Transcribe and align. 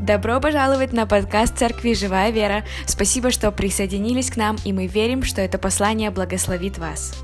Добро 0.00 0.40
пожаловать 0.40 0.92
на 0.92 1.06
подкаст 1.06 1.56
Церкви 1.56 1.94
«Живая 1.94 2.30
вера». 2.30 2.64
Спасибо, 2.86 3.30
что 3.30 3.50
присоединились 3.50 4.30
к 4.30 4.36
нам, 4.36 4.56
и 4.64 4.72
мы 4.72 4.86
верим, 4.86 5.22
что 5.22 5.40
это 5.40 5.56
послание 5.56 6.10
благословит 6.10 6.78
вас. 6.78 7.14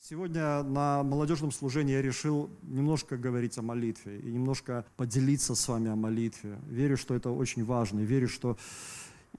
Сегодня 0.00 0.62
на 0.62 1.02
молодежном 1.02 1.52
служении 1.52 1.92
я 1.92 2.02
решил 2.02 2.50
немножко 2.62 3.16
говорить 3.16 3.58
о 3.58 3.62
молитве 3.62 4.18
и 4.20 4.30
немножко 4.30 4.84
поделиться 4.96 5.54
с 5.54 5.68
вами 5.68 5.90
о 5.90 5.96
молитве. 5.96 6.58
Верю, 6.68 6.96
что 6.96 7.14
это 7.14 7.30
очень 7.30 7.64
важно, 7.64 8.00
и 8.00 8.04
верю, 8.04 8.28
что 8.28 8.56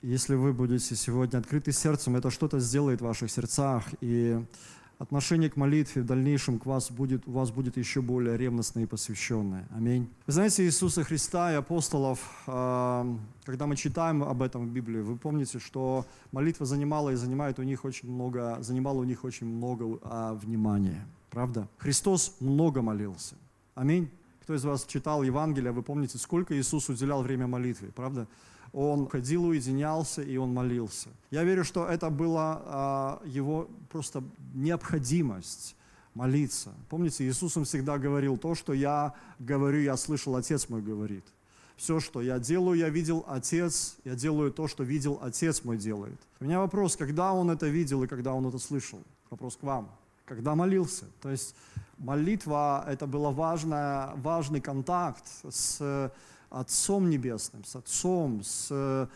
если 0.01 0.35
вы 0.35 0.53
будете 0.53 0.95
сегодня 0.95 1.37
открыты 1.37 1.71
сердцем, 1.71 2.15
это 2.15 2.29
что-то 2.29 2.59
сделает 2.59 3.01
в 3.01 3.05
ваших 3.05 3.31
сердцах, 3.31 3.85
и 4.01 4.43
отношение 4.99 5.49
к 5.49 5.57
молитве 5.57 6.01
в 6.01 6.05
дальнейшем 6.05 6.59
к 6.59 6.65
вас 6.65 6.91
будет, 6.91 7.27
у 7.27 7.31
вас 7.31 7.51
будет 7.51 7.77
еще 7.77 8.01
более 8.01 8.37
ревностное 8.37 8.83
и 8.83 8.85
посвященное. 8.85 9.67
Аминь. 9.75 10.09
Вы 10.27 10.33
знаете 10.33 10.63
Иисуса 10.63 11.03
Христа 11.03 11.51
и 11.51 11.55
апостолов, 11.55 12.19
а, 12.47 13.05
когда 13.45 13.67
мы 13.67 13.75
читаем 13.75 14.23
об 14.23 14.41
этом 14.41 14.65
в 14.67 14.69
Библии, 14.71 15.01
вы 15.01 15.17
помните, 15.17 15.59
что 15.59 16.05
молитва 16.31 16.65
занимала 16.65 17.09
и 17.09 17.15
занимает 17.15 17.59
у 17.59 17.63
них 17.63 17.85
очень 17.85 18.09
много, 18.09 18.57
занимала 18.61 18.99
у 18.99 19.03
них 19.03 19.23
очень 19.23 19.47
много 19.47 19.99
а, 20.03 20.33
внимания. 20.33 21.05
Правда? 21.29 21.67
Христос 21.77 22.35
много 22.39 22.81
молился. 22.81 23.35
Аминь. 23.75 24.09
Кто 24.43 24.55
из 24.55 24.63
вас 24.65 24.85
читал 24.85 25.23
Евангелие, 25.23 25.71
вы 25.71 25.83
помните, 25.83 26.17
сколько 26.17 26.57
Иисус 26.57 26.89
уделял 26.89 27.23
время 27.23 27.47
молитве, 27.47 27.91
правда? 27.95 28.27
Он 28.73 29.07
ходил, 29.07 29.45
уединялся, 29.45 30.23
и 30.23 30.35
он 30.35 30.53
молился. 30.53 31.09
Я 31.29 31.43
верю, 31.43 31.63
что 31.63 31.85
это 31.85 32.09
была 32.09 32.61
а, 32.65 33.21
его 33.23 33.69
просто 33.89 34.23
необходимость 34.55 35.75
молиться. 36.15 36.73
Помните, 36.89 37.23
Иисус 37.27 37.55
им 37.55 37.65
всегда 37.65 37.99
говорил, 37.99 38.37
то, 38.37 38.55
что 38.55 38.73
я 38.73 39.13
говорю, 39.39 39.79
я 39.79 39.95
слышал, 39.95 40.35
Отец 40.35 40.69
мой 40.69 40.81
говорит. 40.81 41.23
Все, 41.75 41.99
что 41.99 42.21
я 42.21 42.39
делаю, 42.39 42.77
я 42.77 42.89
видел 42.89 43.25
Отец, 43.27 43.97
я 44.05 44.15
делаю 44.15 44.51
то, 44.51 44.67
что 44.67 44.83
видел 44.83 45.19
Отец 45.21 45.63
мой 45.63 45.77
делает. 45.77 46.19
У 46.39 46.45
меня 46.45 46.59
вопрос, 46.59 46.95
когда 46.95 47.33
он 47.33 47.51
это 47.51 47.67
видел 47.67 48.03
и 48.03 48.07
когда 48.07 48.33
он 48.33 48.47
это 48.47 48.57
слышал? 48.57 48.99
Вопрос 49.29 49.55
к 49.55 49.63
вам. 49.63 49.89
Когда 50.25 50.55
молился? 50.55 51.05
То 51.21 51.29
есть 51.29 51.55
молитва– 51.97 52.85
это 52.87 53.05
был 53.05 53.31
важный 53.31 54.61
контакт 54.61 55.25
с 55.49 56.11
Отцом 56.53 57.09
Небесным, 57.09 57.65
с 57.65 57.75
Отцом, 57.75 58.43
с, 58.43 59.09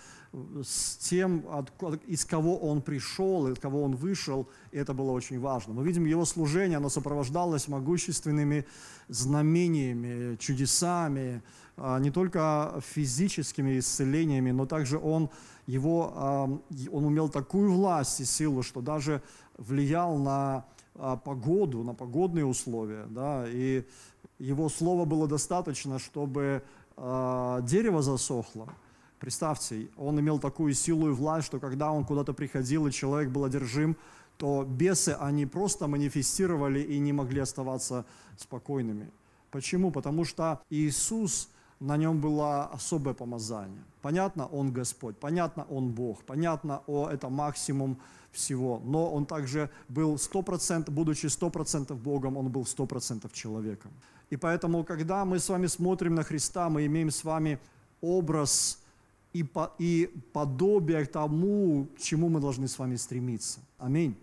с 0.64 0.98
тем, 0.98 1.46
от, 1.52 1.72
из 2.08 2.26
кого 2.26 2.58
Он 2.58 2.82
пришел, 2.82 3.48
из 3.48 3.60
кого 3.60 3.84
Он 3.84 3.96
вышел, 3.96 4.50
и 4.72 4.78
это 4.78 4.94
было 4.94 5.12
очень 5.12 5.40
важно. 5.40 5.74
Мы 5.74 5.84
видим 5.84 6.06
Его 6.06 6.26
служение, 6.26 6.78
оно 6.78 6.90
сопровождалось 6.90 7.68
могущественными 7.68 8.66
знамениями, 9.08 10.36
чудесами, 10.38 11.44
а, 11.78 12.00
не 12.00 12.10
только 12.10 12.82
физическими 12.84 13.78
исцелениями, 13.78 14.50
но 14.50 14.66
также 14.66 14.98
Он, 14.98 15.30
его, 15.68 16.14
а, 16.16 16.44
он 16.92 17.06
умел 17.06 17.30
такую 17.30 17.72
власть 17.72 18.20
и 18.20 18.26
силу, 18.26 18.64
что 18.64 18.82
даже 18.82 19.22
влиял 19.58 20.18
на 20.18 20.66
а, 20.96 21.18
погоду, 21.18 21.84
на 21.84 21.94
погодные 21.94 22.46
условия, 22.46 23.06
да, 23.12 23.46
и 23.48 23.86
его 24.40 24.70
слова 24.70 25.06
было 25.06 25.28
достаточно, 25.28 26.00
чтобы 26.00 26.64
э, 26.98 27.60
дерево 27.64 28.02
засохло, 28.02 28.68
представьте, 29.20 29.88
он 29.98 30.20
имел 30.20 30.40
такую 30.40 30.74
силу 30.74 31.10
и 31.10 31.14
власть, 31.14 31.48
что 31.48 31.60
когда 31.60 31.92
он 31.92 32.06
куда-то 32.06 32.34
приходил, 32.34 32.88
и 32.88 32.92
человек 32.92 33.30
был 33.30 33.46
одержим, 33.46 33.96
то 34.38 34.64
бесы, 34.64 35.16
они 35.20 35.46
просто 35.46 35.88
манифестировали 35.88 36.80
и 36.80 37.00
не 37.00 37.14
могли 37.14 37.42
оставаться 37.42 38.06
спокойными. 38.38 39.10
Почему? 39.52 39.92
Потому 39.92 40.26
что 40.26 40.62
Иисус, 40.70 41.50
на 41.80 41.98
нем 41.98 42.20
было 42.22 42.66
особое 42.66 43.14
помазание. 43.14 43.84
Понятно, 44.02 44.48
Он 44.48 44.72
Господь, 44.72 45.18
понятно, 45.18 45.66
Он 45.70 45.90
Бог, 45.92 46.24
понятно, 46.24 46.82
о, 46.88 47.10
это 47.10 47.30
максимум 47.30 47.98
всего, 48.32 48.82
но 48.86 49.12
Он 49.12 49.26
также 49.26 49.70
был 49.90 50.16
100%, 50.16 50.92
будучи 50.92 51.28
100% 51.28 51.96
Богом, 51.96 52.38
Он 52.38 52.50
был 52.50 52.64
100% 52.64 53.32
человеком. 53.34 53.92
И 54.30 54.38
поэтому, 54.38 54.84
когда 54.84 55.26
мы 55.26 55.40
с 55.40 55.50
вами 55.50 55.68
смотрим 55.68 56.16
на 56.16 56.24
Христа, 56.24 56.70
мы 56.70 56.86
имеем 56.86 57.12
с 57.12 57.24
вами 57.24 57.60
образ 58.02 58.80
и, 59.34 59.44
по, 59.44 59.72
и 59.80 60.10
подобие 60.34 61.06
к 61.06 61.12
тому, 61.12 61.88
к 61.96 62.00
чему 62.00 62.30
мы 62.30 62.40
должны 62.40 62.68
с 62.68 62.78
вами 62.78 62.96
стремиться. 62.98 63.60
Аминь. 63.78 64.16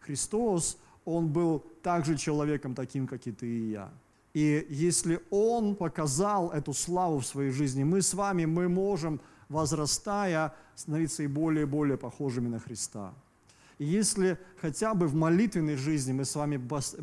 Христос, 0.00 0.78
Он 1.04 1.28
был 1.28 1.64
также 1.82 2.16
человеком, 2.16 2.74
таким, 2.74 3.06
как 3.06 3.26
и 3.26 3.32
ты 3.32 3.46
и 3.46 3.70
я. 3.70 3.90
И 4.34 4.66
если 4.70 5.20
Он 5.30 5.74
показал 5.74 6.50
эту 6.50 6.72
славу 6.72 7.18
в 7.18 7.26
своей 7.26 7.50
жизни, 7.50 7.84
мы 7.84 8.02
с 8.02 8.14
вами, 8.14 8.44
мы 8.44 8.68
можем, 8.68 9.20
возрастая, 9.48 10.54
становиться 10.74 11.22
и 11.22 11.26
более 11.26 11.62
и 11.62 11.66
более 11.66 11.96
похожими 11.96 12.48
на 12.48 12.60
Христа. 12.60 13.12
И 13.78 13.84
если 13.84 14.38
хотя 14.60 14.94
бы 14.94 15.06
в 15.06 15.14
молитвенной 15.14 15.76
жизни 15.76 16.12
мы 16.12 16.24
с 16.24 16.34
вами 16.34 16.56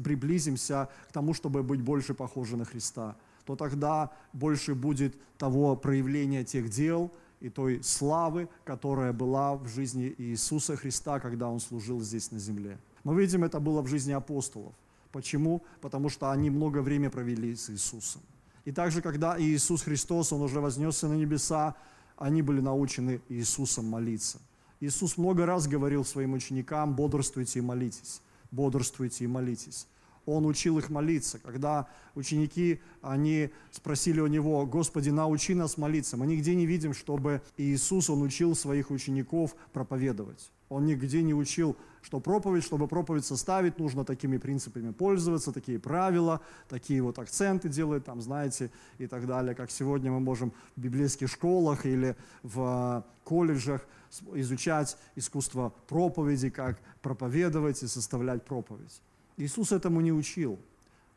приблизимся 0.04 0.90
к 1.10 1.14
тому, 1.14 1.34
чтобы 1.34 1.64
быть 1.64 1.82
больше 1.82 2.14
похожи 2.14 2.58
на 2.58 2.66
Христа, 2.66 3.16
то 3.46 3.56
тогда 3.56 4.12
больше 4.34 4.76
будет 4.76 5.16
того 5.38 5.76
проявления 5.76 6.44
тех 6.44 6.70
дел 6.70 7.12
и 7.40 7.50
той 7.50 7.82
славы, 7.84 8.50
которая 8.64 9.14
была 9.14 9.56
в 9.56 9.68
жизни 9.68 10.14
Иисуса 10.18 10.76
Христа, 10.76 11.20
когда 11.20 11.48
Он 11.50 11.60
служил 11.60 12.02
здесь 12.02 12.32
на 12.32 12.40
земле. 12.40 12.78
Мы 13.04 13.16
видим, 13.22 13.44
это 13.44 13.60
было 13.60 13.82
в 13.82 13.88
жизни 13.88 14.14
апостолов. 14.14 14.74
Почему? 15.12 15.64
Потому 15.80 16.10
что 16.10 16.32
они 16.32 16.50
много 16.50 16.82
времени 16.82 17.10
провели 17.10 17.56
с 17.56 17.70
Иисусом. 17.70 18.22
И 18.66 18.72
также, 18.72 19.02
когда 19.02 19.40
Иисус 19.40 19.84
Христос, 19.84 20.34
Он 20.34 20.42
уже 20.42 20.60
вознесся 20.60 21.08
на 21.08 21.14
небеса, 21.14 21.76
они 22.18 22.42
были 22.42 22.62
научены 22.62 23.22
Иисусом 23.30 23.86
молиться. 23.86 24.40
Иисус 24.80 25.18
много 25.18 25.46
раз 25.46 25.68
говорил 25.68 26.04
своим 26.06 26.34
ученикам, 26.34 26.96
бодрствуйте 26.96 27.60
и 27.60 27.62
молитесь, 27.62 28.22
бодрствуйте 28.52 29.24
и 29.24 29.28
молитесь. 29.28 29.88
Он 30.26 30.46
учил 30.46 30.80
их 30.80 30.90
молиться. 30.90 31.40
Когда 31.40 31.88
ученики, 32.16 32.82
они 33.02 33.52
спросили 33.72 34.20
у 34.20 34.28
Него, 34.28 34.66
Господи, 34.66 35.10
научи 35.10 35.54
нас 35.54 35.78
молиться. 35.78 36.18
Мы 36.18 36.26
нигде 36.26 36.56
не 36.56 36.66
видим, 36.66 36.94
чтобы 36.94 37.42
Иисус, 37.58 38.10
Он 38.10 38.24
учил 38.24 38.56
своих 38.56 38.90
учеников 38.90 39.56
проповедовать. 39.72 40.52
Он 40.68 40.86
нигде 40.86 41.22
не 41.22 41.36
учил, 41.36 41.78
что 42.02 42.20
проповедь, 42.20 42.64
чтобы 42.64 42.88
проповедь 42.88 43.24
составить, 43.24 43.78
нужно 43.78 44.04
такими 44.04 44.38
принципами 44.38 44.92
пользоваться, 44.92 45.52
такие 45.52 45.78
правила, 45.78 46.42
такие 46.68 47.04
вот 47.04 47.20
акценты 47.20 47.70
делать, 47.70 48.04
там, 48.04 48.20
знаете, 48.20 48.72
и 48.98 49.06
так 49.06 49.28
далее, 49.28 49.54
как 49.54 49.70
сегодня 49.70 50.12
мы 50.12 50.20
можем 50.20 50.54
в 50.76 50.82
библейских 50.82 51.30
школах 51.30 51.86
или 51.86 52.16
в 52.42 53.06
колледжах 53.24 53.86
изучать 54.34 54.98
искусство 55.16 55.74
проповеди, 55.88 56.50
как 56.50 56.80
проповедовать 57.02 57.84
и 57.84 57.88
составлять 57.88 58.44
проповедь. 58.44 59.02
Иисус 59.38 59.72
этому 59.72 60.02
не 60.02 60.12
учил, 60.12 60.60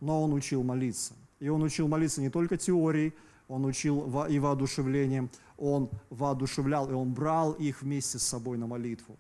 но 0.01 0.23
Он 0.23 0.33
учил 0.33 0.63
молиться. 0.63 1.15
И 1.41 1.49
Он 1.49 1.63
учил 1.63 1.89
молиться 1.89 2.21
не 2.21 2.31
только 2.31 2.57
теорией, 2.57 3.15
Он 3.49 3.65
учил 3.65 4.25
и 4.27 4.39
воодушевлением, 4.39 5.31
Он 5.57 5.89
воодушевлял, 6.11 6.91
и 6.91 6.95
Он 6.95 7.13
брал 7.13 7.53
их 7.53 7.83
вместе 7.83 8.19
с 8.19 8.25
собой 8.25 8.59
на 8.59 8.67
молитву. 8.67 9.17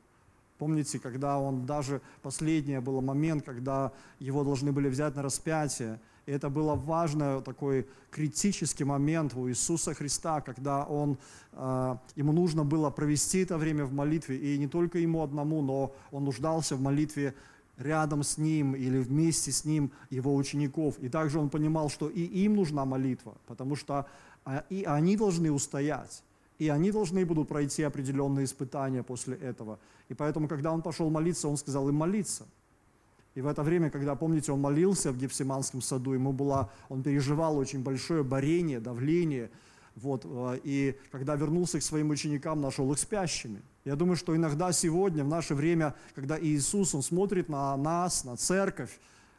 Помните, 0.58 0.98
когда 0.98 1.38
он 1.38 1.66
даже, 1.66 2.00
последний 2.22 2.80
был 2.80 3.00
момент, 3.00 3.44
когда 3.44 3.92
его 4.18 4.42
должны 4.42 4.72
были 4.72 4.88
взять 4.88 5.14
на 5.14 5.22
распятие, 5.22 6.00
и 6.26 6.32
это 6.32 6.50
был 6.50 6.74
важный 6.74 7.40
такой 7.42 7.86
критический 8.10 8.84
момент 8.84 9.34
у 9.34 9.48
Иисуса 9.48 9.94
Христа, 9.94 10.40
когда 10.40 10.84
он, 10.84 11.16
э, 11.52 11.96
ему 12.16 12.32
нужно 12.32 12.64
было 12.64 12.90
провести 12.90 13.38
это 13.38 13.56
время 13.56 13.84
в 13.84 13.92
молитве, 13.92 14.36
и 14.36 14.58
не 14.58 14.66
только 14.66 14.98
ему 14.98 15.22
одному, 15.22 15.62
но 15.62 15.94
он 16.10 16.24
нуждался 16.24 16.76
в 16.76 16.80
молитве 16.80 17.34
рядом 17.78 18.22
с 18.22 18.36
ним 18.36 18.74
или 18.74 18.98
вместе 18.98 19.52
с 19.52 19.64
ним 19.64 19.92
его 20.10 20.34
учеников. 20.34 20.98
И 20.98 21.08
также 21.08 21.38
он 21.38 21.48
понимал, 21.48 21.88
что 21.88 22.08
и 22.08 22.22
им 22.22 22.56
нужна 22.56 22.84
молитва, 22.84 23.36
потому 23.46 23.76
что 23.76 24.06
а, 24.44 24.64
и 24.68 24.82
они 24.82 25.16
должны 25.16 25.52
устоять. 25.52 26.22
И 26.58 26.68
они 26.68 26.90
должны 26.90 27.24
будут 27.24 27.48
пройти 27.48 27.82
определенные 27.82 28.44
испытания 28.44 29.02
после 29.02 29.36
этого. 29.36 29.78
И 30.08 30.14
поэтому, 30.14 30.48
когда 30.48 30.72
он 30.72 30.82
пошел 30.82 31.08
молиться, 31.10 31.48
он 31.48 31.56
сказал 31.56 31.88
им 31.88 31.94
молиться– 31.96 32.46
и 33.38 33.40
в 33.40 33.46
это 33.46 33.62
время, 33.62 33.88
когда, 33.88 34.16
помните, 34.16 34.50
он 34.50 34.60
молился 34.60 35.12
в 35.12 35.16
Гефсиманском 35.16 35.80
саду, 35.80 36.12
ему 36.12 36.32
было, 36.32 36.72
он 36.88 37.04
переживал 37.04 37.56
очень 37.56 37.84
большое 37.84 38.24
борение, 38.24 38.80
давление, 38.80 39.48
вот, 39.94 40.24
э, 40.24 40.58
и 40.64 40.98
когда 41.12 41.36
вернулся 41.36 41.78
к 41.78 41.84
своим 41.84 42.10
ученикам, 42.10 42.60
нашел 42.60 42.90
их 42.92 42.98
спящими. 42.98 43.62
Я 43.84 43.94
думаю, 43.94 44.16
что 44.16 44.34
иногда 44.34 44.72
сегодня, 44.72 45.22
в 45.22 45.28
наше 45.28 45.54
время, 45.54 45.94
когда 46.16 46.36
Иисус, 46.36 46.96
Он 46.96 47.02
смотрит 47.02 47.48
на 47.48 47.76
нас, 47.76 48.24
на 48.24 48.36
церковь, 48.36 48.98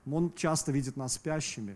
Он 0.09 0.31
часто 0.33 0.71
видит 0.71 0.95
нас 0.95 1.15
спящими. 1.15 1.75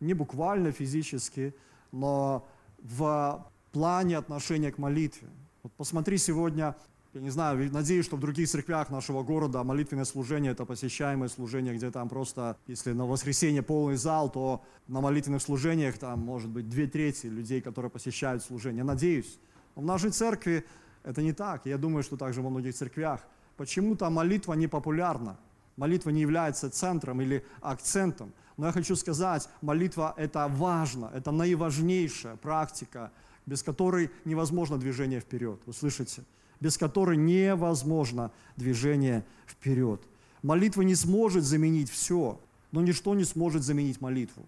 Не 0.00 0.14
буквально 0.14 0.72
физически, 0.72 1.54
но 1.92 2.44
в 2.82 3.46
плане 3.72 4.18
отношения 4.18 4.70
к 4.70 4.78
молитве. 4.78 5.28
Вот 5.62 5.72
посмотри 5.72 6.18
сегодня 6.18 6.76
Я 7.14 7.20
не 7.20 7.28
знаю, 7.28 7.70
надеюсь, 7.70 8.06
что 8.06 8.16
в 8.16 8.20
других 8.20 8.48
церквях 8.48 8.88
нашего 8.88 9.22
города 9.22 9.62
молитвенное 9.62 10.06
служение– 10.06 10.52
это 10.52 10.64
посещаемое 10.64 11.28
служение, 11.28 11.74
где 11.74 11.90
там 11.90 12.08
просто, 12.08 12.56
если 12.66 12.92
на 12.92 13.04
воскресенье 13.04 13.62
полный 13.62 13.96
зал, 13.96 14.32
то 14.32 14.64
на 14.88 15.02
молитвенных 15.02 15.42
служениях 15.42 15.98
там 15.98 16.20
может 16.20 16.48
быть 16.48 16.70
две 16.70 16.86
трети 16.86 17.26
людей, 17.26 17.60
которые 17.60 17.90
посещают 17.90 18.42
служение. 18.42 18.82
Надеюсь. 18.82 19.38
Но 19.76 19.82
в 19.82 19.84
нашей 19.84 20.10
церкви 20.10 20.64
это 21.02 21.20
не 21.20 21.34
так. 21.34 21.66
Я 21.66 21.76
думаю, 21.76 22.02
что 22.02 22.16
также 22.16 22.40
во 22.40 22.48
многих 22.48 22.74
церквях. 22.74 23.20
Почему-то 23.58 24.08
молитва 24.08 24.54
не 24.54 24.66
популярна. 24.66 25.36
Молитва 25.76 26.10
не 26.10 26.22
является 26.22 26.70
центром 26.70 27.20
или 27.20 27.44
акцентом. 27.60 28.32
Но 28.56 28.66
я 28.66 28.72
хочу 28.72 28.96
сказать, 28.96 29.50
молитва– 29.60 30.14
это 30.16 30.48
важно, 30.48 31.10
это 31.14 31.30
наиважнейшая 31.30 32.36
практика, 32.36 33.10
без 33.46 33.62
которой 33.62 34.10
невозможно 34.24 34.78
движение 34.78 35.20
вперед. 35.20 35.60
Вы 35.66 35.72
слышите? 35.72 36.22
без 36.62 36.78
которой 36.78 37.16
невозможно 37.16 38.30
движение 38.56 39.24
вперед. 39.48 40.00
Молитва 40.44 40.82
не 40.82 40.94
сможет 40.94 41.42
заменить 41.42 41.90
все, 41.90 42.38
но 42.70 42.80
ничто 42.82 43.16
не 43.16 43.24
сможет 43.24 43.64
заменить 43.64 44.00
молитву. 44.00 44.44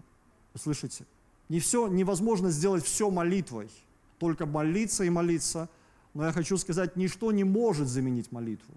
Вы 0.53 0.59
слышите? 0.61 1.03
Не 1.49 1.59
все, 1.59 1.87
невозможно 1.87 2.51
сделать 2.51 2.85
все 2.85 3.09
молитвой, 3.09 3.69
только 4.17 4.45
молиться 4.45 5.03
и 5.03 5.09
молиться. 5.09 5.67
Но 6.13 6.25
я 6.25 6.31
хочу 6.31 6.57
сказать, 6.57 6.95
ничто 6.95 7.33
не 7.33 7.43
может 7.43 7.89
заменить 7.89 8.31
молитву. 8.31 8.73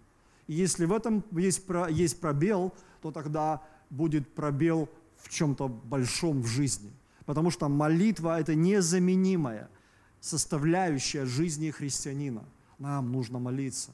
И 0.48 0.54
если 0.54 0.84
в 0.84 0.92
этом 0.92 1.22
есть, 1.30 1.62
есть 1.90 2.20
пробел, 2.20 2.74
то 3.00 3.12
тогда 3.12 3.62
будет 3.88 4.34
пробел 4.34 4.88
в 5.18 5.28
чем-то 5.28 5.68
большом 5.68 6.42
в 6.42 6.48
жизни. 6.48 6.90
Потому 7.24 7.52
что 7.52 7.68
молитва– 7.68 8.40
это 8.40 8.56
незаменимая 8.56 9.68
составляющая 10.20 11.24
жизни 11.24 11.70
христианина– 11.70 12.44
нам 12.78 13.12
нужно 13.12 13.38
молиться. 13.38 13.90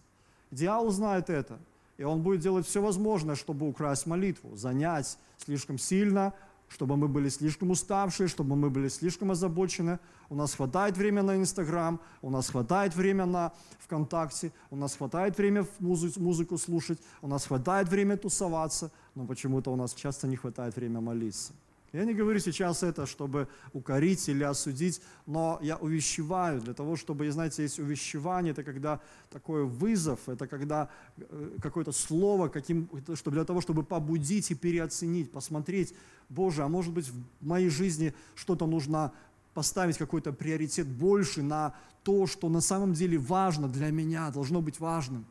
Дьявол 0.50 0.90
знает 0.90 1.30
это, 1.30 1.58
и 1.96 2.04
он 2.04 2.22
будет 2.22 2.40
делать 2.40 2.66
все 2.66 2.80
возможное, 2.80 3.34
чтобы 3.34 3.68
украсть 3.68 4.06
молитву, 4.06 4.56
занять 4.56 5.18
слишком 5.38 5.78
сильно, 5.78 6.32
чтобы 6.68 6.96
мы 6.96 7.08
были 7.08 7.28
слишком 7.28 7.70
уставшие, 7.70 8.28
чтобы 8.28 8.56
мы 8.56 8.70
были 8.70 8.88
слишком 8.88 9.30
озабочены. 9.30 9.98
У 10.28 10.34
нас 10.34 10.54
хватает 10.54 10.96
времени 10.96 11.24
на 11.24 11.36
Инстаграм, 11.36 12.00
у 12.22 12.30
нас 12.30 12.48
хватает 12.50 12.94
времени 12.94 13.26
на 13.26 13.52
ВКонтакте, 13.80 14.52
у 14.70 14.76
нас 14.76 14.96
хватает 14.96 15.36
времени 15.36 15.66
музыку, 15.78 16.20
музыку 16.20 16.58
слушать, 16.58 16.98
у 17.22 17.28
нас 17.28 17.46
хватает 17.46 17.88
времени 17.88 18.16
тусоваться, 18.16 18.90
но 19.14 19.26
почему-то 19.26 19.72
у 19.72 19.76
нас 19.76 19.94
часто 19.94 20.26
не 20.26 20.36
хватает 20.36 20.76
времени 20.76 21.00
молиться. 21.00 21.52
Я 21.94 22.04
не 22.04 22.12
говорю 22.12 22.40
сейчас 22.40 22.82
это, 22.82 23.06
чтобы 23.06 23.46
укорить 23.72 24.28
или 24.28 24.42
осудить, 24.42 25.00
но 25.26 25.60
я 25.62 25.76
увещеваю 25.76 26.60
для 26.60 26.74
того, 26.74 26.96
чтобы, 26.96 27.30
знаете, 27.30 27.62
есть 27.62 27.78
увещевание, 27.78 28.50
это 28.50 28.64
когда 28.64 29.00
такой 29.30 29.64
вызов, 29.64 30.28
это 30.28 30.48
когда 30.48 30.90
э, 31.16 31.50
какое-то 31.62 31.92
слово, 31.92 32.48
каким, 32.48 32.90
чтобы 33.14 33.36
для 33.36 33.44
того, 33.44 33.60
чтобы 33.60 33.84
побудить 33.84 34.50
и 34.50 34.56
переоценить, 34.56 35.30
посмотреть, 35.30 35.94
Боже, 36.28 36.64
а 36.64 36.68
может 36.68 36.92
быть 36.92 37.08
в 37.08 37.46
моей 37.46 37.68
жизни 37.68 38.12
что-то 38.34 38.66
нужно 38.66 39.12
поставить 39.54 39.96
какой-то 39.96 40.32
приоритет 40.32 40.88
больше 40.88 41.44
на 41.44 41.76
то, 42.02 42.26
что 42.26 42.48
на 42.48 42.60
самом 42.60 42.94
деле 42.94 43.18
важно 43.18 43.68
для 43.68 43.92
меня, 43.92 44.32
должно 44.32 44.60
быть 44.60 44.80
важным. 44.80 45.24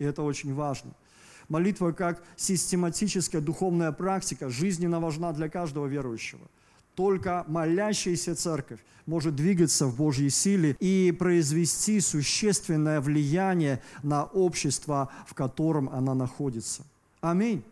И 0.00 0.04
это 0.04 0.22
очень 0.22 0.52
важно. 0.52 0.90
Молитва 1.48 1.92
как 1.92 2.22
систематическая 2.36 3.40
духовная 3.40 3.92
практика 3.92 4.50
жизненно 4.50 5.00
важна 5.00 5.32
для 5.32 5.48
каждого 5.48 5.86
верующего. 5.86 6.46
Только 6.94 7.44
молящаяся 7.48 8.34
церковь 8.34 8.80
может 9.06 9.34
двигаться 9.34 9.86
в 9.86 9.96
Божьей 9.96 10.28
силе 10.28 10.76
и 10.80 11.14
произвести 11.18 12.00
существенное 12.00 13.00
влияние 13.00 13.80
на 14.02 14.24
общество, 14.24 15.10
в 15.26 15.32
котором 15.32 15.88
она 15.88 16.14
находится. 16.14 16.84
Аминь. 17.20 17.64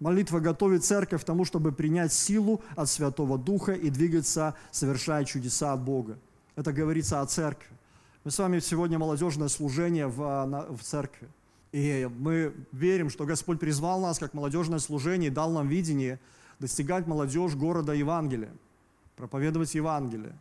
Молитва 0.00 0.40
готовит 0.40 0.84
церковь 0.84 1.22
к 1.22 1.24
тому, 1.24 1.44
чтобы 1.44 1.70
принять 1.70 2.12
силу 2.12 2.62
от 2.74 2.88
Святого 2.88 3.38
Духа 3.38 3.72
и 3.72 3.90
двигаться, 3.90 4.54
совершая 4.70 5.24
чудеса 5.24 5.74
от 5.74 5.82
Бога. 5.82 6.18
Это 6.56 6.72
говорится 6.72 7.20
о 7.20 7.26
церкви. 7.26 7.76
Мы 8.24 8.30
с 8.30 8.38
вами 8.38 8.58
сегодня 8.60 8.98
молодежное 8.98 9.48
служение 9.48 10.06
в, 10.06 10.66
в 10.76 10.82
церкви. 10.82 11.28
И 11.72 12.08
мы 12.18 12.54
верим, 12.70 13.08
что 13.08 13.24
Господь 13.24 13.58
призвал 13.58 14.00
нас 14.00 14.18
как 14.18 14.34
молодежное 14.34 14.78
служение 14.78 15.30
и 15.30 15.34
дал 15.34 15.50
нам 15.50 15.68
видение 15.68 16.20
достигать 16.58 17.06
молодежь 17.06 17.54
города 17.54 17.92
Евангелия, 17.92 18.52
проповедовать 19.16 19.74
Евангелие. 19.74 20.38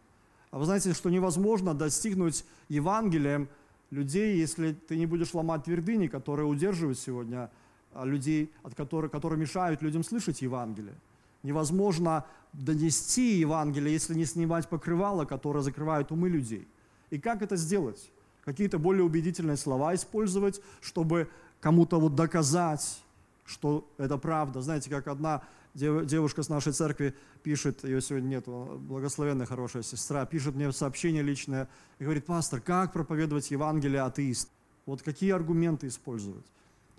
А 0.51 0.59
вы 0.59 0.65
знаете, 0.65 0.93
что 0.93 1.09
невозможно 1.09 1.73
достигнуть 1.73 2.45
Евангелием 2.67 3.47
людей, 3.91 4.37
если 4.37 4.73
ты 4.73 4.97
не 4.97 5.05
будешь 5.05 5.33
ломать 5.33 5.63
твердыни, 5.63 6.07
которые 6.07 6.45
удерживают 6.45 6.99
сегодня 6.99 7.49
а, 7.93 8.05
людей, 8.05 8.51
от 8.63 8.75
которых, 8.75 9.11
которые 9.11 9.39
мешают 9.39 9.81
людям 9.81 10.03
слышать 10.03 10.41
Евангелие. 10.41 10.95
Невозможно 11.43 12.25
донести 12.53 13.39
Евангелие, 13.39 13.93
если 13.93 14.13
не 14.13 14.25
снимать 14.25 14.67
покрывало, 14.67 15.23
которое 15.23 15.61
закрывает 15.61 16.11
умы 16.11 16.29
людей. 16.29 16.67
И 17.09 17.19
как 17.19 17.41
это 17.41 17.55
сделать? 17.55 18.11
Какие-то 18.45 18.79
более 18.79 19.03
убедительные 19.03 19.57
слова 19.57 19.93
использовать, 19.95 20.61
чтобы 20.81 21.29
кому-то 21.59 21.99
вот 21.99 22.15
доказать, 22.15 23.01
что 23.45 23.87
это 23.97 24.17
правда. 24.17 24.61
Знаете, 24.61 24.89
как 24.89 25.07
одна 25.07 25.43
девушка 25.73 26.43
с 26.43 26.49
нашей 26.49 26.73
церкви 26.73 27.13
пишет, 27.43 27.83
ее 27.83 28.01
сегодня 28.01 28.27
нет, 28.27 28.45
благословенная 28.47 29.45
хорошая 29.45 29.83
сестра, 29.83 30.25
пишет 30.25 30.55
мне 30.55 30.71
сообщение 30.71 31.23
личное 31.23 31.69
и 31.99 32.03
говорит, 32.03 32.25
пастор, 32.25 32.59
как 32.59 32.93
проповедовать 32.93 33.51
Евангелие 33.51 34.01
атеист? 34.01 34.49
Вот 34.85 35.01
какие 35.01 35.31
аргументы 35.31 35.87
использовать? 35.87 36.45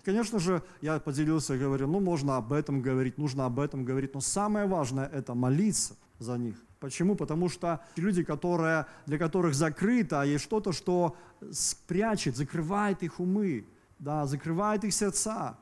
Конечно 0.03 0.39
же, 0.39 0.61
я 0.81 0.99
поделился 0.99 1.55
и 1.55 1.59
говорю, 1.59 1.87
ну, 1.87 1.99
можно 1.99 2.35
об 2.37 2.51
этом 2.51 2.81
говорить, 2.81 3.17
нужно 3.17 3.45
об 3.45 3.59
этом 3.59 3.85
говорить, 3.85 4.13
но 4.13 4.21
самое 4.21 4.65
важное– 4.65 5.07
это 5.13 5.33
молиться 5.33 5.95
за 6.19 6.37
них. 6.37 6.55
Почему? 6.83 7.15
Потому 7.15 7.47
что 7.47 7.79
люди, 7.95 8.23
которые, 8.23 8.87
для 9.05 9.17
которых 9.17 9.53
закрыто, 9.53 10.19
а 10.19 10.25
есть 10.25 10.43
что-то, 10.43 10.73
что 10.73 11.15
прячет, 11.87 12.35
закрывает 12.35 13.03
их 13.03 13.21
умы, 13.21 13.63
да, 13.99 14.25
закрывает 14.25 14.83
их 14.83 14.93
сердца. 14.93 15.55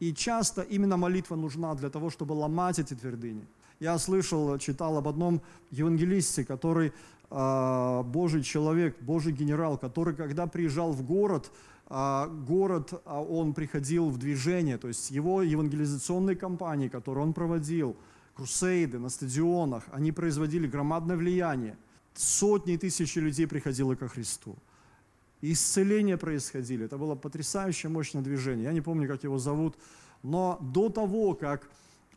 И 0.00 0.12
часто 0.12 0.60
именно 0.60 0.98
молитва 0.98 1.34
нужна 1.36 1.74
для 1.74 1.88
того, 1.88 2.10
чтобы 2.10 2.34
ломать 2.34 2.78
эти 2.78 2.92
твердыни. 2.92 3.46
Я 3.80 3.98
слышал, 3.98 4.58
читал 4.58 4.98
об 4.98 5.08
одном 5.08 5.40
евангелисте, 5.70 6.44
который 6.44 6.92
э, 7.30 8.02
Божий 8.04 8.42
человек, 8.42 9.00
Божий 9.00 9.32
генерал, 9.32 9.78
который, 9.78 10.14
когда 10.14 10.46
приезжал 10.46 10.92
в 10.92 11.02
город, 11.02 11.50
э, 11.88 12.26
город, 12.46 12.92
э, 12.92 13.26
он 13.30 13.54
приходил 13.54 14.10
в 14.10 14.18
движение, 14.18 14.76
то 14.76 14.88
есть 14.88 15.10
его 15.10 15.40
евангелизационные 15.40 16.36
кампании, 16.36 16.88
которые 16.88 17.24
он 17.24 17.32
проводил– 17.32 17.96
крусейды 18.36 18.98
на 18.98 19.08
стадионах, 19.08 19.84
они 19.92 20.12
производили 20.12 20.66
громадное 20.66 21.16
влияние. 21.16 21.76
Сотни 22.14 22.76
тысяч 22.76 23.16
людей 23.16 23.46
приходило 23.46 23.94
ко 23.94 24.08
Христу. 24.08 24.56
И 25.40 25.52
исцеления 25.52 26.16
происходили. 26.16 26.84
Это 26.84 26.98
было 26.98 27.14
потрясающее 27.14 27.90
мощное 27.90 28.22
движение. 28.22 28.64
Я 28.64 28.72
не 28.72 28.80
помню, 28.80 29.08
как 29.08 29.24
его 29.24 29.38
зовут, 29.38 29.76
но 30.22 30.58
до 30.60 30.88
того, 30.88 31.34
как 31.34 31.68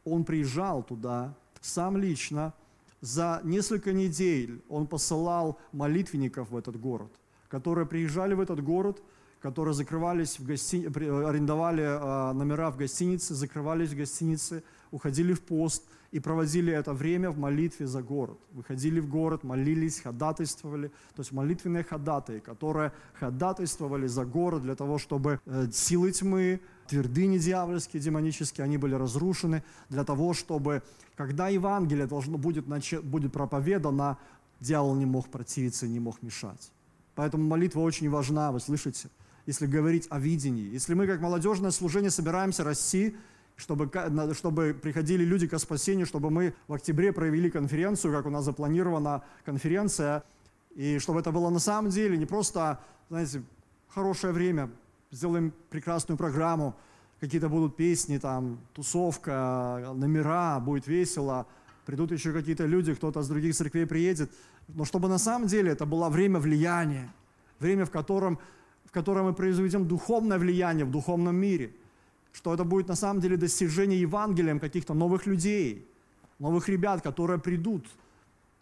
он 0.06 0.24
приезжал 0.24 0.84
туда, 0.84 1.36
сам 1.62 1.98
лично, 1.98 2.54
за 3.02 3.42
несколько 3.44 3.94
недель 3.94 4.62
он 4.70 4.88
посылал 4.88 5.58
молитвенников 5.72 6.50
в 6.50 6.58
этот 6.58 6.80
город, 6.80 7.12
которые 7.50 7.86
приезжали 7.86 8.34
в 8.34 8.42
этот 8.42 8.62
город, 8.62 9.02
которые 9.42 9.74
закрывались 9.74 10.40
в 10.40 10.46
гости... 10.46 10.86
арендовали 10.86 11.84
а, 11.86 12.34
номера 12.34 12.72
в 12.72 12.78
гостинице, 12.78 13.36
закрывались 13.36 13.90
в 13.90 13.98
гостинице, 13.98 14.64
уходили 14.92 15.34
в 15.34 15.42
пост– 15.42 15.84
и 16.12 16.20
проводили 16.20 16.74
это 16.74 16.94
время 16.94 17.30
в 17.30 17.38
молитве 17.38 17.86
за 17.86 18.02
город. 18.02 18.40
Выходили 18.52 19.00
в 19.00 19.08
город, 19.08 19.44
молились, 19.44 20.00
ходатайствовали. 20.00 20.88
То 21.16 21.20
есть 21.20 21.32
молитвенные 21.32 21.84
ходатаи, 21.84 22.40
которые 22.40 22.92
ходатайствовали 23.14 24.08
за 24.08 24.26
город 24.26 24.64
для 24.64 24.76
того, 24.76 24.98
чтобы 24.98 25.40
э, 25.46 25.68
силы 25.72 26.12
тьмы, 26.12 26.62
твердыни 26.88 27.38
дьявольские, 27.38 28.02
демонические, 28.02 28.66
они 28.66 28.78
были 28.78 28.96
разрушены, 28.96 29.64
для 29.90 30.04
того, 30.04 30.34
чтобы, 30.34 30.82
когда 31.16 31.48
Евангелие 31.48 32.08
должно 32.08 32.38
будет, 32.38 32.66
будет 33.04 33.32
проповедано, 33.32 34.18
дьявол 34.60 34.96
не 34.96 35.06
мог 35.06 35.30
противиться, 35.30 35.88
не 35.88 36.00
мог 36.00 36.22
мешать. 36.24 36.72
Поэтому 37.14 37.44
молитва 37.44 37.82
очень 37.82 38.10
важна, 38.10 38.52
вы 38.52 38.60
слышите? 38.60 39.10
Если 39.46 39.68
говорить 39.68 40.08
о 40.10 40.20
видении. 40.20 40.72
Если 40.72 40.94
мы 40.94 41.06
как 41.08 41.22
молодежное 41.22 41.72
служение 41.72 42.12
собираемся 42.12 42.64
расти, 42.64 43.16
чтобы, 43.60 43.92
чтобы 44.34 44.74
приходили 44.74 45.24
люди 45.24 45.48
к 45.48 45.60
спасению, 45.60 46.06
чтобы 46.06 46.32
мы 46.32 46.54
в 46.68 46.74
октябре 46.74 47.12
провели 47.12 47.50
конференцию, 47.50 48.14
как 48.14 48.26
у 48.26 48.30
нас 48.30 48.46
запланирована 48.46 49.24
конференция, 49.46 50.24
и 50.76 50.98
чтобы 51.00 51.20
это 51.20 51.32
было 51.32 51.50
на 51.50 51.60
самом 51.60 51.92
деле 51.92 52.18
не 52.18 52.26
просто, 52.26 52.80
знаете, 53.10 53.44
хорошее 53.90 54.34
время, 54.34 54.70
сделаем 55.12 55.54
прекрасную 55.70 56.18
программу, 56.18 56.76
какие-то 57.20 57.50
будут 57.50 57.76
песни, 57.76 58.18
там, 58.18 58.60
тусовка, 58.74 59.92
номера, 59.94 60.60
будет 60.60 60.88
весело, 60.88 61.46
придут 61.86 62.12
еще 62.12 62.32
какие-то 62.32 62.66
люди, 62.66 62.94
кто-то 62.96 63.22
с 63.22 63.28
других 63.28 63.56
церквей 63.56 63.86
приедет, 63.86 64.32
но 64.70 64.86
чтобы 64.86 65.10
на 65.10 65.18
самом 65.18 65.48
деле 65.48 65.72
это 65.72 65.86
было 65.86 66.10
время 66.10 66.40
влияния, 66.40 67.12
время, 67.60 67.86
в 67.86 67.92
котором 67.92 68.40
в 68.86 68.92
которой 68.92 69.24
мы 69.24 69.34
произведем 69.34 69.88
духовное 69.88 70.40
влияние 70.40 70.84
в 70.84 70.90
духовном 70.90 71.36
мире, 71.36 71.76
что 72.32 72.54
это 72.54 72.64
будет 72.64 72.88
на 72.88 72.96
самом 72.96 73.22
деле 73.22 73.38
достижение 73.38 74.00
Евангелием 74.02 74.60
каких-то 74.60 74.94
новых 74.94 75.26
людей, 75.26 75.88
новых 76.40 76.70
ребят, 76.70 77.02
которые 77.02 77.40
придут, 77.40 77.86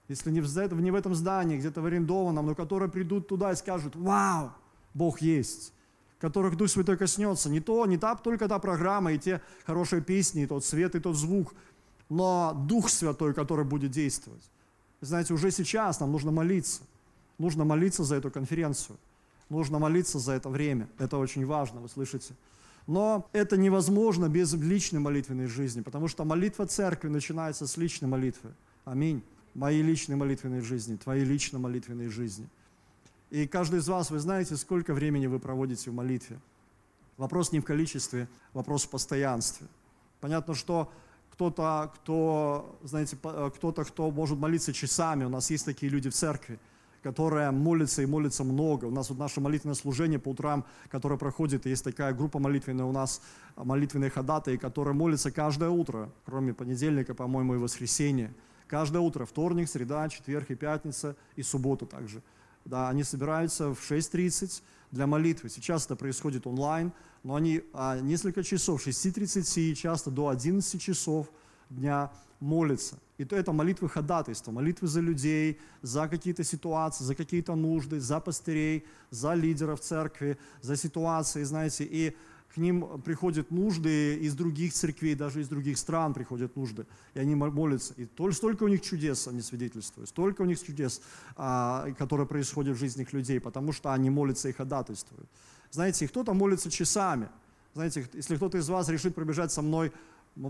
если 0.08 0.32
не 0.32 0.42
в, 0.42 0.82
не 0.82 0.92
в 0.92 0.96
этом 0.96 1.16
здании, 1.16 1.58
где-то 1.58 1.82
в 1.82 1.86
арендованном, 1.86 2.46
но 2.46 2.56
которые 2.56 2.90
придут 2.90 3.28
туда 3.28 3.52
и 3.52 3.56
скажут, 3.56 3.96
вау, 3.96 4.52
Бог 4.94 5.22
есть, 5.22 5.74
которых 6.20 6.56
Дух 6.56 6.70
Святой 6.70 6.98
коснется. 6.98 7.50
Не 7.50 7.60
то, 7.60 7.86
не 7.86 7.98
та, 7.98 8.16
только 8.16 8.48
та 8.48 8.60
программа 8.60 9.14
и 9.14 9.20
те 9.20 9.42
хорошие 9.66 10.02
песни, 10.02 10.44
и 10.44 10.48
тот 10.48 10.66
свет, 10.66 10.96
и 10.96 11.00
тот 11.00 11.16
звук, 11.16 11.54
но 12.10 12.54
Дух 12.68 12.90
Святой, 12.90 13.34
который 13.34 13.66
будет 13.66 13.92
действовать. 13.92 14.44
Знаете, 15.02 15.34
уже 15.34 15.52
сейчас 15.52 16.00
нам 16.00 16.12
нужно 16.12 16.32
молиться. 16.32 16.82
Нужно 17.38 17.66
молиться 17.66 18.04
за 18.04 18.16
эту 18.16 18.32
конференцию. 18.32 18.98
Нужно 19.50 19.78
молиться 19.78 20.18
за 20.18 20.34
это 20.34 20.50
время. 20.50 20.88
Это 20.98 21.18
очень 21.18 21.46
важно, 21.46 21.82
вы 21.82 21.90
слышите? 21.90 22.34
Но 22.88 23.30
это 23.34 23.58
невозможно 23.58 24.30
без 24.30 24.54
личной 24.54 25.00
молитвенной 25.00 25.48
жизни, 25.48 25.82
потому 25.82 26.08
что 26.08 26.24
молитва 26.24 26.66
церкви 26.66 27.10
начинается 27.10 27.68
с 27.68 27.76
личной 27.76 28.08
молитвы. 28.08 28.54
Аминь. 28.86 29.22
Моей 29.54 29.82
личной 29.82 30.16
молитвенной 30.16 30.62
жизни, 30.62 30.96
твоей 30.96 31.26
личной 31.26 31.60
молитвенной 31.60 32.08
жизни. 32.08 32.48
И 33.30 33.46
каждый 33.46 33.80
из 33.80 33.88
вас, 33.90 34.10
вы 34.10 34.20
знаете, 34.20 34.56
сколько 34.56 34.94
времени 34.94 35.28
вы 35.28 35.40
проводите 35.40 35.92
в 35.92 35.94
молитве. 35.94 36.40
Вопрос 37.18 37.52
не 37.52 37.60
в 37.60 37.66
количестве, 37.66 38.30
вопрос 38.54 38.86
в 38.86 38.90
постоянстве. 38.90 39.68
Понятно, 40.22 40.54
что 40.54 40.92
кто-то, 41.32 41.92
кто, 41.96 42.80
знаете, 42.84 43.18
э, 43.22 43.52
кто-то, 43.54 43.84
кто 43.84 44.10
может 44.12 44.40
молиться 44.40 44.72
часами. 44.72 45.26
У 45.26 45.30
нас 45.30 45.50
есть 45.50 45.66
такие 45.66 45.92
люди 45.92 46.10
в 46.10 46.14
церкви, 46.14 46.58
которые 47.04 47.52
молятся 47.52 48.02
и 48.02 48.06
молятся 48.06 48.44
много. 48.44 48.86
У 48.86 48.92
нас 48.92 49.10
вот 49.10 49.20
наше 49.20 49.42
молитвенное 49.42 49.76
служение 49.76 50.20
по 50.20 50.30
утрам, 50.30 50.66
которое 50.90 51.18
проходит, 51.18 51.66
есть 51.66 51.84
такая 51.84 52.14
группа 52.14 52.40
молитвенная 52.40 52.86
у 52.86 52.92
нас, 52.92 53.22
молитвенные 53.56 54.10
ходатаи, 54.10 54.58
которые 54.58 54.94
молятся 54.94 55.32
каждое 55.32 55.70
утро, 55.70 56.10
кроме 56.26 56.54
понедельника, 56.54 57.14
по-моему, 57.14 57.56
и 57.56 57.58
воскресенья. 57.58 58.34
Каждое 58.68 59.00
утро, 59.00 59.26
вторник, 59.26 59.70
среда, 59.70 60.10
четверг 60.10 60.52
и 60.52 60.56
пятница, 60.56 61.16
и 61.36 61.44
суббота 61.44 61.86
также. 61.86 62.22
Да, 62.66 62.90
они 62.90 63.04
собираются 63.04 63.74
в 63.74 63.80
6.30 63.80 64.62
для 64.92 65.08
молитвы. 65.08 65.50
Сейчас 65.50 65.86
это 65.86 65.96
происходит 65.96 66.46
онлайн, 66.48 66.92
но 67.24 67.36
они 67.36 67.64
а, 67.74 68.00
несколько 68.00 68.44
часов, 68.44 68.86
6.30, 68.86 69.74
часто 69.74 70.12
до 70.12 70.28
11 70.28 70.82
часов 70.82 71.32
дня 71.70 72.12
молятся. 72.40 72.98
И 73.18 73.26
то 73.26 73.36
это 73.36 73.52
молитвы 73.52 73.90
ходатайства, 73.90 74.52
молитвы 74.52 74.88
за 74.88 75.02
людей, 75.02 75.60
за 75.82 76.08
какие-то 76.08 76.44
ситуации, 76.44 77.04
за 77.04 77.16
какие-то 77.16 77.56
нужды, 77.56 78.00
за 78.00 78.20
пастырей, 78.20 78.86
за 79.10 79.34
лидеров 79.34 79.80
церкви, 79.80 80.38
за 80.62 80.76
ситуации, 80.76 81.44
знаете, 81.44 81.84
и 81.84 82.16
к 82.54 82.58
ним 82.58 83.02
приходят 83.02 83.52
нужды 83.52 84.16
из 84.16 84.34
других 84.34 84.74
церквей, 84.74 85.16
даже 85.16 85.42
из 85.42 85.48
других 85.48 85.78
стран 85.78 86.14
приходят 86.14 86.56
нужды, 86.56 86.86
и 87.14 87.20
они 87.20 87.36
молятся. 87.36 87.94
И 87.98 88.08
столько 88.32 88.64
у 88.64 88.68
них 88.68 88.82
чудес, 88.82 89.28
они 89.28 89.42
свидетельствуют, 89.42 90.10
столько 90.10 90.42
у 90.44 90.46
них 90.46 90.62
чудес, 90.64 91.02
а, 91.36 91.92
которые 91.98 92.26
происходят 92.26 92.78
в 92.78 92.80
жизнях 92.80 93.14
людей, 93.14 93.40
потому 93.40 93.74
что 93.74 93.94
они 93.94 94.10
молятся 94.10 94.50
и 94.50 94.54
ходатайствуют. 94.54 95.30
Знаете, 95.72 96.08
кто-то 96.08 96.34
молится 96.34 96.72
часами. 96.72 97.30
Знаете, 97.74 98.08
если 98.14 98.38
кто-то 98.38 98.58
из 98.58 98.70
вас 98.70 98.90
решит 98.90 99.14
пробежать 99.14 99.52
со 99.52 99.62
мной 99.62 99.92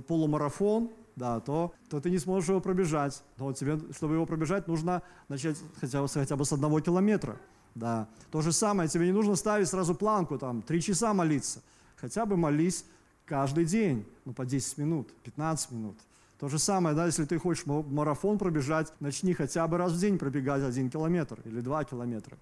полумарафон, 0.07 0.91
да, 1.17 1.39
то, 1.39 1.73
то 1.89 1.99
ты 1.99 2.11
не 2.11 2.19
сможешь 2.19 2.47
его 2.47 2.61
пробежать. 2.61 3.23
Но 3.37 3.51
тебе, 3.51 3.79
чтобы 3.91 4.13
его 4.13 4.25
пробежать, 4.25 4.67
нужно 4.67 5.01
начать 5.27 5.57
хотя 5.81 6.01
бы, 6.01 6.07
хотя 6.07 6.35
бы 6.35 6.45
с 6.45 6.53
одного 6.53 6.79
километра. 6.79 7.37
Да. 7.73 8.07
То 8.31 8.41
же 8.41 8.51
самое, 8.51 8.87
тебе 8.87 9.07
не 9.07 9.11
нужно 9.11 9.35
ставить 9.35 9.67
сразу 9.67 9.95
планку, 9.95 10.37
там, 10.37 10.61
три 10.61 10.79
часа 10.79 11.13
молиться. 11.13 11.61
Хотя 11.95 12.25
бы 12.27 12.37
молись 12.37 12.85
каждый 13.25 13.65
день, 13.65 14.05
ну, 14.25 14.33
по 14.33 14.45
10 14.45 14.77
минут, 14.77 15.11
15 15.23 15.71
минут. 15.71 15.97
То 16.39 16.49
же 16.49 16.59
самое, 16.59 16.95
да, 16.95 17.07
если 17.07 17.25
ты 17.25 17.39
хочешь 17.39 17.65
марафон 17.65 18.37
пробежать, 18.37 18.93
начни 18.99 19.33
хотя 19.33 19.67
бы 19.67 19.77
раз 19.77 19.93
в 19.93 19.99
день 19.99 20.19
пробегать 20.19 20.61
один 20.61 20.91
километр 20.91 21.39
или 21.45 21.61
два 21.61 21.83
километра. 21.83 22.37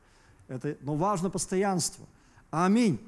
Это, 0.49 0.75
но 0.81 0.95
важно 0.95 1.29
постоянство. 1.29 2.05
Аминь. 2.51 2.99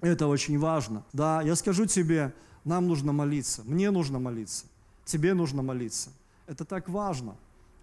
Это 0.00 0.26
очень 0.26 0.58
важно. 0.58 1.04
Да, 1.12 1.42
я 1.42 1.54
скажу 1.54 1.86
тебе, 1.86 2.34
нам 2.64 2.88
нужно 2.88 3.12
молиться, 3.12 3.62
мне 3.64 3.92
нужно 3.92 4.18
молиться, 4.18 4.66
тебе 5.06 5.32
нужно 5.32 5.62
молиться. 5.62 6.10
Это 6.46 6.66
так 6.66 6.88
важно, 6.90 7.36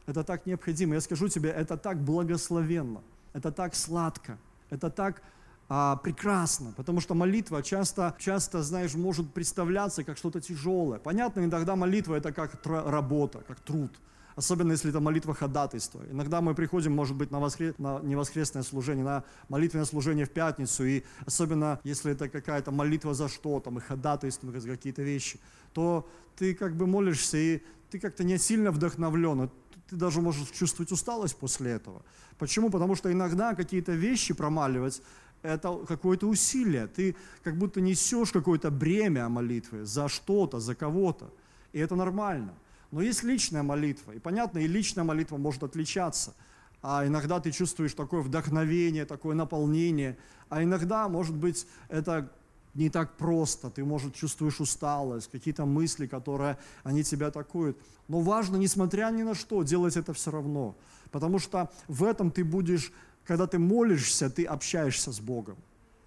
это 0.06 0.24
так 0.24 0.46
необходимо. 0.46 0.94
Я 0.94 1.02
скажу 1.02 1.28
тебе, 1.28 1.50
это 1.50 1.78
так 1.78 1.98
благословенно, 1.98 3.02
это 3.34 3.52
так 3.52 3.74
сладко, 3.74 4.38
это 4.70 4.92
так 4.92 5.24
а, 5.70 5.96
прекрасно, 5.96 6.74
потому 6.78 7.02
что 7.02 7.16
молитва 7.16 7.64
часто, 7.64 8.16
часто, 8.20 8.62
знаешь, 8.62 8.94
может 8.94 9.34
представляться 9.34 10.04
как 10.04 10.18
что-то 10.18 10.40
тяжелое. 10.40 11.00
Понятно, 11.00 11.40
иногда 11.44 11.76
молитва 11.76 12.16
это 12.16 12.32
как 12.32 12.64
работа, 12.66 13.40
как 13.48 13.60
труд 13.60 13.92
особенно 14.36 14.72
если 14.72 14.90
это 14.90 15.00
молитва 15.00 15.34
ходатайства. 15.34 16.02
Иногда 16.10 16.42
мы 16.42 16.56
приходим, 16.56 16.94
может 16.94 17.16
быть, 17.16 17.32
на, 17.32 17.40
воскрес... 17.40 17.78
на 17.78 18.00
не 18.00 18.16
воскресное 18.16 18.64
служение, 18.64 19.04
на 19.04 19.24
молитвенное 19.50 19.86
служение 19.86 20.26
в 20.26 20.32
пятницу, 20.32 20.84
и 20.86 21.04
особенно 21.26 21.80
если 21.84 22.12
это 22.12 22.30
какая-то 22.30 22.72
молитва 22.72 23.14
за 23.14 23.30
что-то, 23.30 23.72
мы 23.72 23.82
ходатайствуем 23.82 24.60
за 24.60 24.70
какие-то 24.70 25.02
вещи, 25.02 25.40
то 25.74 26.08
ты 26.36 26.54
как 26.54 26.76
бы 26.76 26.88
молишься, 26.88 27.38
и 27.38 27.62
ты 27.90 28.00
как-то 28.00 28.24
не 28.24 28.38
сильно 28.38 28.72
вдохновлен, 28.72 29.50
ты 29.90 29.96
даже 29.96 30.22
можешь 30.22 30.50
чувствовать 30.50 30.92
усталость 30.92 31.38
после 31.38 31.72
этого. 31.72 32.04
Почему? 32.38 32.70
Потому 32.70 32.96
что 32.96 33.12
иногда 33.12 33.54
какие-то 33.54 33.92
вещи 33.92 34.34
промаливать, 34.34 35.02
это 35.44 35.86
какое-то 35.86 36.28
усилие. 36.28 36.88
Ты 36.88 37.16
как 37.44 37.58
будто 37.58 37.82
несешь 37.82 38.32
какое-то 38.32 38.72
бремя 38.72 39.30
молитвы 39.30 39.86
за 39.86 40.08
что-то, 40.08 40.60
за 40.60 40.74
кого-то. 40.74 41.32
И 41.74 41.80
это 41.80 41.96
нормально. 41.96 42.54
Но 42.94 43.02
есть 43.02 43.24
личная 43.24 43.64
молитва. 43.64 44.12
И 44.12 44.20
понятно, 44.20 44.60
и 44.60 44.68
личная 44.68 45.04
молитва 45.04 45.38
может 45.38 45.64
отличаться. 45.64 46.36
А 46.84 47.08
иногда 47.08 47.40
ты 47.40 47.50
чувствуешь 47.50 47.96
такое 47.96 48.22
вдохновение, 48.22 49.06
такое 49.06 49.34
наполнение. 49.34 50.16
А 50.48 50.62
иногда, 50.62 51.10
может 51.10 51.36
быть, 51.36 51.66
это 51.90 52.32
не 52.76 52.92
так 52.92 53.18
просто. 53.18 53.72
Ты, 53.72 53.84
может, 53.84 54.14
чувствуешь 54.14 54.62
усталость, 54.62 55.32
какие-то 55.32 55.66
мысли, 55.66 56.06
которые, 56.06 56.60
они 56.84 57.04
тебя 57.04 57.28
атакуют. 57.28 57.80
Но 58.08 58.20
важно, 58.20 58.58
несмотря 58.58 59.10
ни 59.10 59.24
на 59.24 59.34
что, 59.34 59.64
делать 59.64 59.98
это 59.98 60.14
все 60.14 60.30
равно. 60.30 60.76
Потому 61.10 61.40
что 61.40 61.72
в 61.88 62.04
этом 62.04 62.30
ты 62.30 62.44
будешь, 62.44 62.94
когда 63.26 63.48
ты 63.48 63.58
молишься, 63.58 64.30
ты 64.30 64.46
общаешься 64.46 65.12
с 65.12 65.20
Богом. 65.20 65.58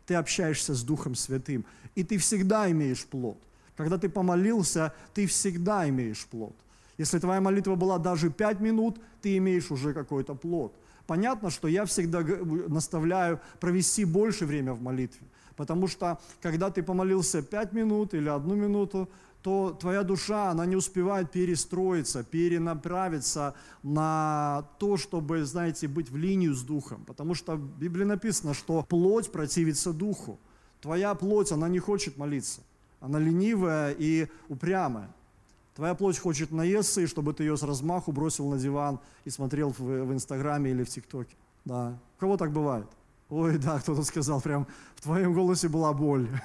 Ты 0.07 0.15
общаешься 0.15 0.73
с 0.73 0.85
Духом 0.85 1.17
Святым. 1.17 1.65
И 1.97 2.05
ты 2.05 2.17
всегда 2.19 2.71
имеешь 2.71 3.05
плод. 3.07 3.43
Когда 3.77 3.99
ты 3.99 4.09
помолился, 4.09 4.95
ты 5.15 5.27
всегда 5.27 5.89
имеешь 5.89 6.25
плод. 6.27 6.55
Если 6.99 7.19
твоя 7.19 7.41
молитва 7.41 7.75
была 7.75 7.99
даже 7.99 8.31
пять 8.31 8.61
минут, 8.61 8.99
ты 9.21 9.37
имеешь 9.37 9.71
уже 9.71 9.93
какой-то 9.93 10.35
плод. 10.35 10.75
Понятно, 11.07 11.51
что 11.51 11.69
я 11.69 11.85
всегда 11.85 12.23
наставляю 12.69 13.41
провести 13.61 14.05
больше 14.05 14.47
время 14.47 14.73
в 14.73 14.83
молитве. 14.83 15.27
Потому 15.57 15.87
что, 15.87 16.21
когда 16.43 16.71
ты 16.71 16.83
помолился 16.83 17.43
пять 17.43 17.73
минут 17.73 18.15
или 18.15 18.29
одну 18.29 18.55
минуту, 18.55 19.09
то 19.43 19.71
твоя 19.71 20.03
душа, 20.03 20.51
она 20.51 20.67
не 20.67 20.75
успевает 20.75 21.31
перестроиться, 21.31 22.25
перенаправиться 22.25 23.55
на 23.85 24.69
то, 24.79 24.97
чтобы, 24.97 25.45
знаете, 25.45 25.87
быть 25.87 26.11
в 26.11 26.17
линию 26.17 26.53
с 26.53 26.63
Духом. 26.63 27.05
Потому 27.05 27.35
что 27.35 27.55
в 27.55 27.79
Библии 27.79 28.05
написано, 28.05 28.55
что 28.55 28.83
плоть 28.83 29.31
противится 29.31 29.93
Духу. 29.93 30.41
Твоя 30.81 31.15
плоть, 31.15 31.53
она 31.53 31.69
не 31.69 31.79
хочет 31.79 32.17
молиться. 32.17 32.61
Она 33.01 33.21
ленивая 33.21 33.95
и 33.97 34.27
упрямая. 34.49 35.15
Твоя 35.77 35.95
плоть 35.95 36.19
хочет 36.19 36.53
наесться, 36.53 37.03
и 37.03 37.07
чтобы 37.07 37.35
ты 37.35 37.45
ее 37.45 37.59
с 37.59 37.63
размаху 37.63 38.11
бросил 38.11 38.49
на 38.49 38.59
диван 38.59 38.99
и 39.27 39.31
смотрел 39.31 39.75
в, 39.79 39.81
в 39.81 40.13
Инстаграме 40.13 40.71
или 40.71 40.83
в 40.83 40.89
ТикТоке. 40.89 41.37
Да. 41.67 41.99
У 42.17 42.21
кого 42.21 42.39
так 42.39 42.51
бывает? 42.51 42.87
Ой, 43.29 43.59
да, 43.59 43.79
кто-то 43.79 44.03
сказал, 44.03 44.41
прям 44.41 44.67
в 44.95 45.03
твоем 45.03 45.35
голосе 45.35 45.69
была 45.69 45.93
боль. 45.93 46.29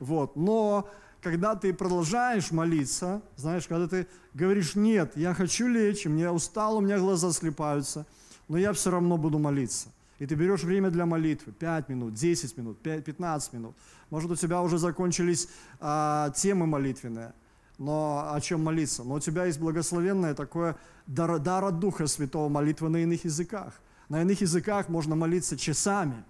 Вот. 0.00 0.36
Но 0.36 0.90
когда 1.22 1.54
ты 1.54 1.72
продолжаешь 1.72 2.50
молиться, 2.50 3.22
знаешь, 3.36 3.66
когда 3.66 3.86
ты 3.86 4.06
говоришь, 4.34 4.74
нет, 4.74 5.16
я 5.16 5.32
хочу 5.32 5.68
лечь, 5.68 6.04
мне 6.04 6.30
устал, 6.30 6.76
у 6.76 6.80
меня 6.80 6.98
глаза 6.98 7.32
слепаются, 7.32 8.04
но 8.48 8.58
я 8.58 8.72
все 8.72 8.90
равно 8.90 9.16
буду 9.16 9.38
молиться. 9.38 9.88
И 10.18 10.26
ты 10.26 10.34
берешь 10.34 10.64
время 10.64 10.90
для 10.90 11.06
молитвы, 11.06 11.52
5 11.52 11.88
минут, 11.88 12.12
10 12.12 12.58
минут, 12.58 12.82
5, 12.82 13.04
15 13.04 13.52
минут. 13.54 13.76
Может, 14.10 14.32
у 14.32 14.36
тебя 14.36 14.60
уже 14.60 14.76
закончились 14.78 15.48
а, 15.80 16.30
темы 16.30 16.66
молитвенные 16.66 17.32
но 17.78 18.32
о 18.32 18.40
чем 18.40 18.62
молиться. 18.62 19.04
Но 19.04 19.14
у 19.14 19.20
тебя 19.20 19.46
есть 19.46 19.58
благословенное 19.58 20.34
такое 20.34 20.76
дар, 21.06 21.38
дар 21.38 21.64
от 21.64 21.78
Духа 21.78 22.06
Святого, 22.06 22.48
молитва 22.48 22.88
на 22.88 22.98
иных 22.98 23.24
языках. 23.24 23.74
На 24.08 24.22
иных 24.22 24.40
языках 24.40 24.88
можно 24.88 25.16
молиться 25.16 25.56
часами 25.56 26.24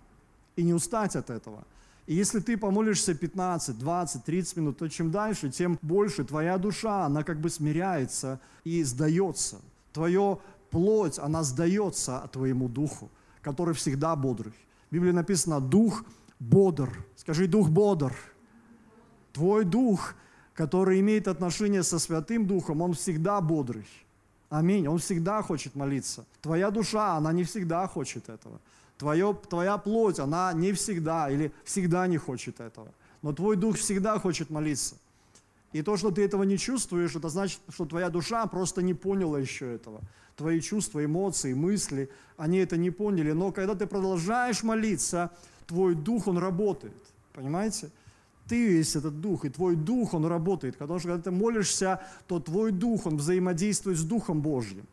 и 0.57 0.63
не 0.63 0.73
устать 0.73 1.17
от 1.17 1.31
этого. 1.31 1.65
И 2.07 2.15
если 2.15 2.41
ты 2.41 2.57
помолишься 2.57 3.15
15, 3.15 3.79
20, 3.79 4.25
30 4.25 4.57
минут, 4.57 4.79
то 4.79 4.89
чем 4.89 5.11
дальше, 5.11 5.51
тем 5.51 5.79
больше 5.81 6.25
твоя 6.25 6.59
душа, 6.59 7.07
она 7.07 7.25
как 7.25 7.41
бы 7.41 7.49
смиряется 7.49 8.41
и 8.63 8.83
сдается. 8.83 9.61
Твоя 9.93 10.39
плоть, 10.71 11.19
она 11.19 11.43
сдается 11.43 12.29
твоему 12.33 12.69
духу, 12.69 13.11
который 13.41 13.75
всегда 13.75 14.15
бодрый. 14.17 14.53
Библии 14.91 15.13
написано 15.13 15.61
«дух 15.61 16.05
бодр». 16.39 16.91
Скажи 17.17 17.47
«дух 17.47 17.71
бодр». 17.71 18.15
Твой 19.33 19.65
дух, 19.65 20.15
который 20.55 21.01
имеет 21.01 21.29
отношение 21.29 21.83
со 21.83 21.99
Святым 21.99 22.47
Духом, 22.47 22.81
он 22.81 22.95
всегда 22.95 23.41
бодрый. 23.41 23.87
Аминь. 24.49 24.87
Он 24.87 24.99
всегда 24.99 25.43
хочет 25.43 25.75
молиться. 25.75 26.25
Твоя 26.41 26.71
душа, 26.71 27.17
она 27.17 27.33
не 27.33 27.43
всегда 27.45 27.87
хочет 27.89 28.29
этого. 28.29 28.61
Твое, 28.97 29.37
твоя 29.51 29.77
плоть, 29.79 30.21
она 30.21 30.53
не 30.53 30.73
всегда 30.73 31.29
или 31.29 31.53
всегда 31.65 32.07
не 32.07 32.19
хочет 32.19 32.61
этого. 32.61 32.89
Но 33.23 33.33
твой 33.33 33.57
дух 33.57 33.77
всегда 33.77 34.19
хочет 34.21 34.51
молиться. 34.51 34.95
И 35.73 35.83
то, 35.83 35.97
что 35.97 36.13
ты 36.13 36.25
этого 36.25 36.45
не 36.45 36.57
чувствуешь, 36.57 37.17
это 37.17 37.29
значит, 37.29 37.59
что 37.69 37.85
твоя 37.85 38.09
душа 38.09 38.47
просто 38.47 38.81
не 38.81 38.95
поняла 38.95 39.41
еще 39.41 39.75
этого. 39.75 40.01
Твои 40.37 40.61
чувства, 40.61 41.05
эмоции, 41.05 41.53
мысли, 41.53 42.09
они 42.37 42.59
это 42.59 42.77
не 42.77 42.93
поняли. 42.93 43.33
Но 43.33 43.51
когда 43.51 43.75
ты 43.75 43.89
продолжаешь 43.89 44.63
молиться, 44.63 45.33
твой 45.67 45.97
дух, 45.97 46.29
он 46.29 46.39
работает. 46.39 46.95
Понимаете? 47.33 47.91
Ты 48.49 48.57
есть 48.77 48.97
этот 48.97 49.21
дух, 49.21 49.45
и 49.45 49.49
твой 49.49 49.77
дух, 49.77 50.15
он 50.15 50.27
работает. 50.27 50.77
Потому 50.77 50.99
что 50.99 51.09
когда 51.09 51.23
ты 51.23 51.31
молишься, 51.31 52.01
то 52.27 52.41
твой 52.41 52.73
дух, 52.73 53.07
он 53.07 53.17
взаимодействует 53.17 53.99
с 53.99 54.05
Духом 54.05 54.41
Божьим. 54.41 54.87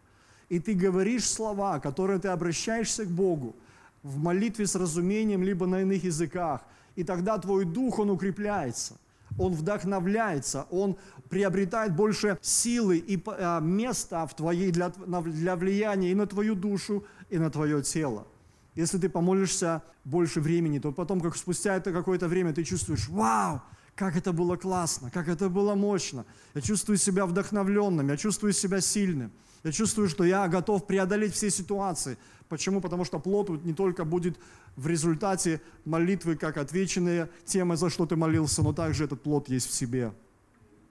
И 0.49 0.59
ты 0.59 0.73
говоришь 0.73 1.29
слова, 1.29 1.79
которые 1.79 2.19
ты 2.19 2.29
обращаешься 2.29 3.05
к 3.05 3.09
Богу 3.09 3.55
в 4.03 4.17
молитве 4.17 4.67
с 4.67 4.75
разумением, 4.75 5.43
либо 5.43 5.65
на 5.65 5.81
иных 5.81 6.03
языках. 6.03 6.61
И 6.95 7.03
тогда 7.03 7.37
твой 7.37 7.65
дух, 7.65 7.99
он 7.99 8.09
укрепляется– 8.09 8.97
он 9.37 9.53
вдохновляется, 9.53 10.65
он 10.69 10.97
приобретает 11.29 11.95
больше 11.95 12.37
силы 12.41 12.97
и 12.97 13.21
а, 13.25 13.59
места 13.59 14.25
в 14.27 14.35
твоей 14.35 14.71
для, 14.71 14.89
для 14.89 15.55
влияния 15.55 16.11
и 16.11 16.15
на 16.15 16.27
твою 16.27 16.55
душу, 16.55 17.05
и 17.29 17.37
на 17.37 17.49
твое 17.49 17.81
тело. 17.81 18.27
Если 18.75 18.97
ты 18.97 19.09
помолишься 19.09 19.83
больше 20.05 20.39
времени, 20.39 20.79
то 20.79 20.91
потом, 20.91 21.19
как 21.19 21.35
спустя 21.35 21.75
это 21.75 21.91
какое-то 21.91 22.27
время, 22.27 22.53
ты 22.53 22.63
чувствуешь, 22.63 23.09
вау, 23.09 23.61
как 23.95 24.15
это 24.15 24.31
было 24.31 24.55
классно, 24.55 25.11
как 25.11 25.27
это 25.27 25.49
было 25.49 25.75
мощно. 25.75 26.25
Я 26.53 26.61
чувствую 26.61 26.97
себя 26.97 27.25
вдохновленным, 27.25 28.07
я 28.07 28.17
чувствую 28.17 28.53
себя 28.53 28.81
сильным. 28.81 29.31
Я 29.63 29.71
чувствую, 29.71 30.09
что 30.09 30.23
я 30.23 30.47
готов 30.47 30.87
преодолеть 30.87 31.33
все 31.33 31.51
ситуации. 31.51 32.17
Почему? 32.49 32.81
Потому 32.81 33.05
что 33.05 33.19
плод 33.19 33.63
не 33.63 33.73
только 33.73 34.05
будет 34.05 34.39
в 34.75 34.87
результате 34.87 35.61
молитвы, 35.85 36.35
как 36.35 36.57
отвеченные 36.57 37.29
темы, 37.45 37.77
за 37.77 37.89
что 37.89 38.05
ты 38.05 38.15
молился, 38.15 38.63
но 38.63 38.73
также 38.73 39.03
этот 39.03 39.21
плод 39.21 39.49
есть 39.49 39.69
в 39.69 39.73
себе. 39.73 40.13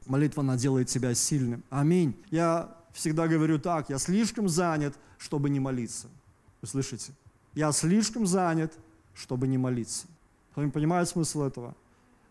Молитва, 0.06 0.42
она 0.42 0.56
делает 0.56 0.88
тебя 0.88 1.14
сильным. 1.14 1.64
Аминь. 1.68 2.14
Я 2.30 2.76
всегда 2.92 3.26
говорю 3.26 3.58
так, 3.58 3.90
я 3.90 3.98
слишком 3.98 4.48
занят, 4.48 4.96
чтобы 5.18 5.50
не 5.50 5.60
молиться. 5.60 6.08
Вы 6.62 6.68
слышите? 6.68 7.12
Я 7.54 7.72
слишком 7.72 8.26
занят, 8.26 8.72
чтобы 9.14 9.48
не 9.48 9.58
молиться. 9.58 10.06
Кто-нибудь 10.52 10.74
понимает 10.74 11.08
смысл 11.08 11.42
этого? 11.42 11.74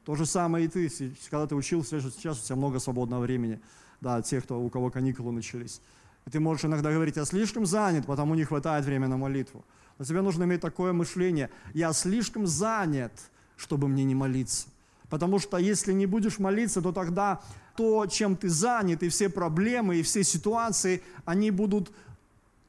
То 0.05 0.15
же 0.15 0.25
самое 0.25 0.65
и 0.65 0.67
ты, 0.67 0.89
когда 1.29 1.45
ты 1.45 1.55
учился, 1.55 1.99
сейчас 2.01 2.41
у 2.41 2.45
тебя 2.45 2.55
много 2.55 2.79
свободного 2.79 3.21
времени. 3.21 3.59
Да, 4.01 4.21
те, 4.21 4.41
кто, 4.41 4.59
у 4.59 4.69
кого 4.69 4.89
каникулы 4.89 5.31
начались. 5.31 5.81
И 6.25 6.29
ты 6.29 6.39
можешь 6.39 6.65
иногда 6.65 6.91
говорить, 6.91 7.17
я 7.17 7.25
слишком 7.25 7.65
занят, 7.65 8.05
потому 8.05 8.35
не 8.35 8.43
хватает 8.43 8.85
времени 8.85 9.09
на 9.09 9.17
молитву. 9.17 9.65
Но 9.97 10.05
тебе 10.05 10.21
нужно 10.21 10.45
иметь 10.45 10.61
такое 10.61 10.93
мышление, 10.93 11.49
я 11.73 11.91
слишком 11.91 12.47
занят, 12.47 13.11
чтобы 13.57 13.87
мне 13.87 14.05
не 14.05 14.15
молиться. 14.15 14.67
Потому 15.09 15.39
что 15.39 15.57
если 15.57 15.91
не 15.91 16.05
будешь 16.05 16.39
молиться, 16.39 16.81
то 16.81 16.91
тогда 16.91 17.41
то, 17.75 18.05
чем 18.05 18.35
ты 18.35 18.47
занят, 18.49 19.03
и 19.03 19.09
все 19.09 19.29
проблемы, 19.29 19.97
и 19.97 20.03
все 20.03 20.23
ситуации, 20.23 21.01
они 21.25 21.51
будут 21.51 21.91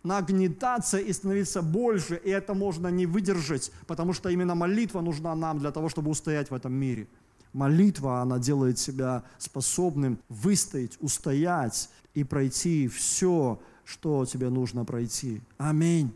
нагнетаться 0.03 0.99
и 0.99 1.13
становиться 1.13 1.63
больше, 1.63 2.17
и 2.17 2.31
это 2.31 2.55
можно 2.55 2.89
не 2.89 3.07
выдержать, 3.07 3.73
потому 3.87 4.13
что 4.13 4.29
именно 4.29 4.55
молитва 4.55 5.01
нужна 5.01 5.35
нам 5.35 5.59
для 5.59 5.71
того, 5.71 5.89
чтобы 5.89 6.11
устоять 6.11 6.51
в 6.51 6.55
этом 6.55 6.73
мире. 6.73 7.07
Молитва, 7.53 8.21
она 8.21 8.39
делает 8.39 8.79
себя 8.79 9.25
способным 9.39 10.19
выстоять, 10.29 10.97
устоять 11.01 11.91
и 12.15 12.25
пройти 12.25 12.89
все, 12.89 13.61
что 13.85 14.25
тебе 14.25 14.51
нужно 14.51 14.85
пройти. 14.85 15.41
Аминь. 15.59 16.13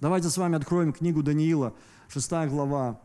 Давайте 0.00 0.28
с 0.28 0.36
вами 0.36 0.56
откроем 0.56 0.92
книгу 0.92 1.22
Даниила, 1.22 1.74
6 2.08 2.30
глава. 2.48 3.00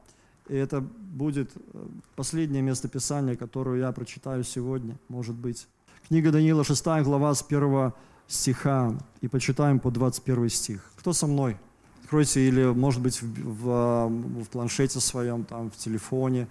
И 0.50 0.56
это 0.56 0.82
будет 0.82 1.52
э, 1.56 1.88
последнее 2.16 2.62
место 2.62 2.88
Писания, 2.88 3.36
которое 3.36 3.80
я 3.80 3.92
прочитаю 3.92 4.44
сегодня, 4.44 4.98
может 5.10 5.36
быть. 5.36 5.68
Книга 6.08 6.32
Даниила, 6.32 6.64
6 6.64 6.86
глава, 7.04 7.34
с 7.34 7.44
1 7.44 7.92
стиха, 8.28 8.94
и 9.22 9.28
почитаем 9.28 9.80
по 9.80 9.92
21 9.92 10.50
стих. 10.50 10.82
Кто 10.98 11.14
со 11.14 11.28
мной? 11.28 11.58
Откройте 12.04 12.48
или, 12.48 12.66
может 12.66 13.02
быть, 13.02 13.22
в, 13.22 13.26
в, 13.26 14.44
в 14.44 14.50
планшете 14.50 15.00
своем, 15.00 15.44
там, 15.44 15.70
в 15.70 15.78
телефоне, 15.78 16.48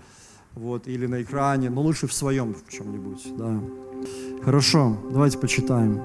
вот, 0.54 0.88
или 0.88 1.06
на 1.06 1.22
экране, 1.22 1.70
но 1.70 1.82
лучше 1.82 2.06
в 2.06 2.12
своем 2.12 2.54
в 2.54 2.70
чем-нибудь, 2.70 3.36
да. 3.36 3.60
Хорошо, 4.42 4.96
давайте 5.10 5.38
почитаем. 5.38 6.02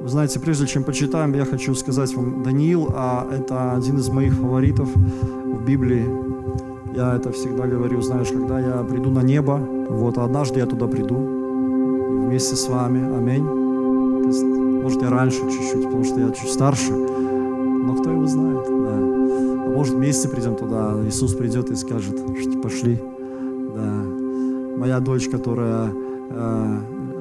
Вы 0.00 0.08
знаете, 0.08 0.38
прежде 0.38 0.66
чем 0.66 0.84
почитаем, 0.84 1.34
я 1.34 1.44
хочу 1.44 1.74
сказать 1.74 2.14
вам, 2.14 2.42
Даниил, 2.42 2.88
а 2.94 3.28
это 3.32 3.74
один 3.74 3.98
из 3.98 4.08
моих 4.08 4.34
фаворитов 4.34 4.88
в 4.94 5.64
Библии. 5.64 6.06
Я 6.94 7.16
это 7.16 7.32
всегда 7.32 7.66
говорю, 7.66 8.00
знаешь, 8.00 8.28
когда 8.28 8.60
я 8.60 8.84
приду 8.84 9.10
на 9.10 9.22
небо, 9.22 9.56
вот, 9.90 10.18
а 10.18 10.24
однажды 10.24 10.60
я 10.60 10.66
туда 10.66 10.86
приду 10.86 11.16
вместе 12.26 12.56
с 12.56 12.68
вами, 12.68 13.00
аминь. 13.16 14.57
Может, 14.88 15.02
я 15.02 15.10
раньше 15.10 15.40
чуть-чуть, 15.40 15.84
потому 15.84 16.02
что 16.02 16.18
я 16.18 16.30
чуть 16.30 16.50
старше, 16.50 16.92
но 16.94 17.94
кто 17.94 18.10
его 18.10 18.24
знает, 18.24 18.64
да. 18.64 18.94
А 18.94 19.70
может, 19.76 19.96
вместе 19.96 20.30
придем 20.30 20.56
туда, 20.56 20.94
Иисус 21.04 21.34
придет 21.34 21.70
и 21.70 21.74
скажет, 21.74 22.16
пошли, 22.62 22.98
да. 23.76 23.84
Моя 24.78 24.98
дочь, 25.00 25.28
которая 25.28 25.92
э, 26.30 26.80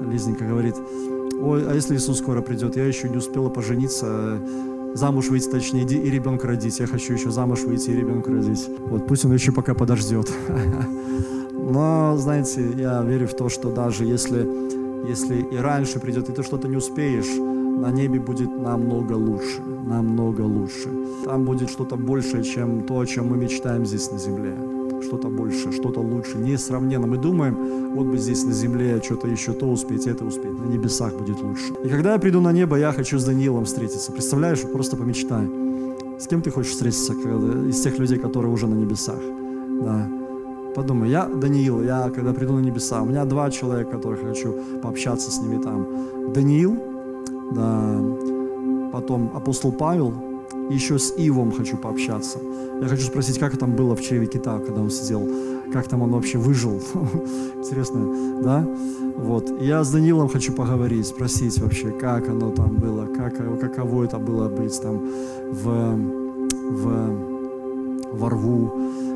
Лизненька 0.09 0.45
говорит, 0.45 0.75
ой, 1.41 1.69
а 1.69 1.73
если 1.73 1.97
Иисус 1.97 2.19
скоро 2.19 2.41
придет, 2.41 2.77
я 2.77 2.85
еще 2.85 3.09
не 3.09 3.17
успела 3.17 3.49
пожениться, 3.49 4.39
замуж 4.93 5.27
выйти, 5.27 5.49
точнее, 5.49 5.83
и 5.83 6.09
ребенка 6.09 6.47
родить. 6.47 6.79
Я 6.79 6.87
хочу 6.87 7.11
еще 7.11 7.31
замуж 7.31 7.63
выйти 7.63 7.89
и 7.89 7.97
ребенка 7.97 8.31
родить. 8.31 8.65
Вот 8.79 9.07
пусть 9.07 9.25
он 9.25 9.33
еще 9.33 9.51
пока 9.51 9.73
подождет. 9.73 10.31
Но, 11.51 12.15
знаете, 12.15 12.65
я 12.77 13.03
верю 13.03 13.27
в 13.27 13.35
то, 13.35 13.49
что 13.49 13.69
даже 13.69 14.05
если, 14.05 14.47
если 15.05 15.41
и 15.41 15.57
раньше 15.57 15.99
придет, 15.99 16.29
и 16.29 16.31
ты 16.31 16.43
что-то 16.43 16.69
не 16.69 16.77
успеешь, 16.77 17.56
на 17.81 17.91
небе 17.91 18.19
будет 18.19 18.49
намного 18.49 19.13
лучше, 19.13 19.61
намного 19.61 20.41
лучше. 20.41 20.89
Там 21.25 21.45
будет 21.45 21.69
что-то 21.69 21.95
большее, 21.95 22.43
чем 22.43 22.83
то, 22.83 22.99
о 22.99 23.05
чем 23.05 23.27
мы 23.27 23.37
мечтаем 23.37 23.85
здесь 23.85 24.11
на 24.11 24.17
земле 24.17 24.53
что-то 25.03 25.29
больше, 25.29 25.71
что-то 25.71 26.01
лучше, 26.01 26.37
несравненно. 26.37 27.07
Мы 27.07 27.17
думаем, 27.17 27.93
вот 27.95 28.07
бы 28.07 28.17
здесь 28.17 28.43
на 28.43 28.51
земле 28.51 29.01
что-то 29.03 29.27
еще 29.27 29.53
то 29.53 29.67
успеть, 29.67 30.07
это 30.07 30.25
успеть, 30.25 30.59
на 30.59 30.65
небесах 30.65 31.13
будет 31.13 31.41
лучше. 31.41 31.73
И 31.83 31.89
когда 31.89 32.13
я 32.13 32.19
приду 32.19 32.41
на 32.41 32.51
небо, 32.51 32.77
я 32.77 32.91
хочу 32.91 33.17
с 33.17 33.25
Даниилом 33.25 33.65
встретиться. 33.65 34.11
Представляешь, 34.11 34.61
просто 34.61 34.97
помечтай. 34.97 35.47
С 36.19 36.27
кем 36.27 36.41
ты 36.41 36.51
хочешь 36.51 36.71
встретиться 36.71 37.13
когда, 37.13 37.69
из 37.69 37.79
тех 37.81 37.99
людей, 37.99 38.17
которые 38.17 38.51
уже 38.51 38.67
на 38.67 38.75
небесах? 38.75 39.19
Да. 39.83 40.09
Подумай, 40.75 41.09
я 41.09 41.25
Даниил, 41.25 41.83
я 41.83 42.09
когда 42.09 42.33
приду 42.33 42.53
на 42.53 42.59
небеса, 42.59 43.01
у 43.01 43.05
меня 43.05 43.25
два 43.25 43.49
человека, 43.49 43.91
которых 43.91 44.21
хочу 44.21 44.55
пообщаться 44.81 45.31
с 45.31 45.41
ними 45.41 45.61
там. 45.61 46.33
Даниил, 46.33 46.96
да, 47.51 48.01
потом 48.91 49.31
апостол 49.35 49.71
Павел, 49.71 50.13
еще 50.69 50.99
с 50.99 51.13
Ивом 51.17 51.51
хочу 51.51 51.77
пообщаться. 51.77 52.39
Я 52.81 52.87
хочу 52.87 53.03
спросить, 53.03 53.39
как 53.39 53.57
там 53.57 53.75
было 53.75 53.95
в 53.95 54.01
чреве 54.01 54.27
кита, 54.27 54.59
когда 54.59 54.81
он 54.81 54.89
сидел, 54.89 55.27
как 55.71 55.87
там 55.87 56.01
он 56.01 56.11
вообще 56.11 56.37
выжил. 56.37 56.81
Интересно, 57.57 58.41
да? 58.43 58.67
Вот. 59.17 59.61
я 59.61 59.83
с 59.83 59.91
Данилом 59.91 60.29
хочу 60.29 60.53
поговорить, 60.53 61.07
спросить 61.07 61.59
вообще, 61.59 61.91
как 61.91 62.29
оно 62.29 62.51
там 62.51 62.75
было, 62.75 63.05
как, 63.07 63.37
каково 63.59 64.03
это 64.03 64.19
было 64.19 64.47
быть 64.47 64.79
там 64.81 65.01
в, 65.51 65.95
в, 66.69 67.09
во 68.13 68.29
рву, 68.29 68.71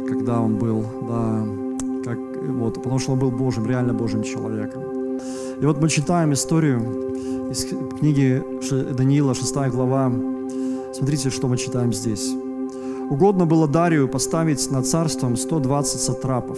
когда 0.08 0.42
он 0.42 0.58
был, 0.58 0.84
да, 1.08 1.46
как, 2.04 2.18
вот, 2.48 2.76
потому 2.76 3.00
что 3.00 3.14
он 3.14 3.20
был 3.20 3.32
Божьим, 3.32 3.66
реально 3.68 3.94
Божьим 3.94 4.24
человеком. 4.24 5.01
И 5.62 5.66
вот 5.66 5.80
мы 5.80 5.90
читаем 5.90 6.34
историю 6.34 7.52
из 7.52 7.66
книги 8.00 8.44
Даниила, 8.94 9.36
6 9.36 9.56
глава. 9.70 10.12
Смотрите, 10.92 11.30
что 11.30 11.48
мы 11.48 11.56
читаем 11.56 11.94
здесь. 11.94 12.34
Угодно 13.12 13.46
было 13.46 13.68
Дарию 13.68 14.08
поставить 14.08 14.72
над 14.72 14.88
царством 14.88 15.38
120 15.38 16.02
сатрапов, 16.02 16.58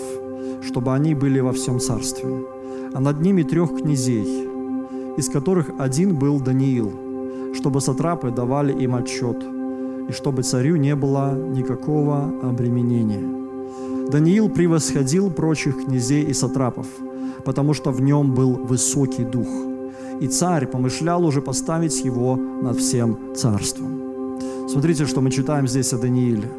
чтобы 0.66 0.94
они 0.94 1.16
были 1.16 1.42
во 1.42 1.52
всем 1.52 1.82
царстве, 1.82 2.46
а 2.94 3.02
над 3.02 3.20
ними 3.20 3.44
трех 3.44 3.76
князей, 3.82 4.48
из 5.18 5.28
которых 5.28 5.70
один 5.80 6.16
был 6.16 6.39
Даниил, 6.39 7.54
чтобы 7.56 7.82
сатрапы 7.82 8.32
давали 8.32 8.72
им 8.72 8.96
отчет, 8.96 9.44
и 10.08 10.13
чтобы 10.13 10.44
царю 10.44 10.78
не 10.78 10.96
было 10.96 11.34
никакого 11.34 12.32
обременения. 12.42 13.43
Даниил 14.12 14.50
превосходил 14.50 15.32
прочих 15.32 15.86
князей 15.86 16.24
и 16.24 16.34
сатрапов, 16.34 16.88
потому 17.46 17.74
что 17.74 17.92
в 17.92 18.02
нем 18.02 18.34
был 18.34 18.54
высокий 18.54 19.24
дух, 19.24 19.48
и 20.22 20.28
царь 20.28 20.68
помышлял 20.68 21.26
уже 21.26 21.42
поставить 21.42 22.06
его 22.06 22.36
над 22.36 22.78
всем 22.78 23.36
царством. 23.36 24.39
Смотрите, 24.70 25.06
что 25.06 25.22
мы 25.22 25.32
читаем 25.32 25.68
здесь 25.68 25.94
о 25.94 25.98
Данииле. 25.98 26.50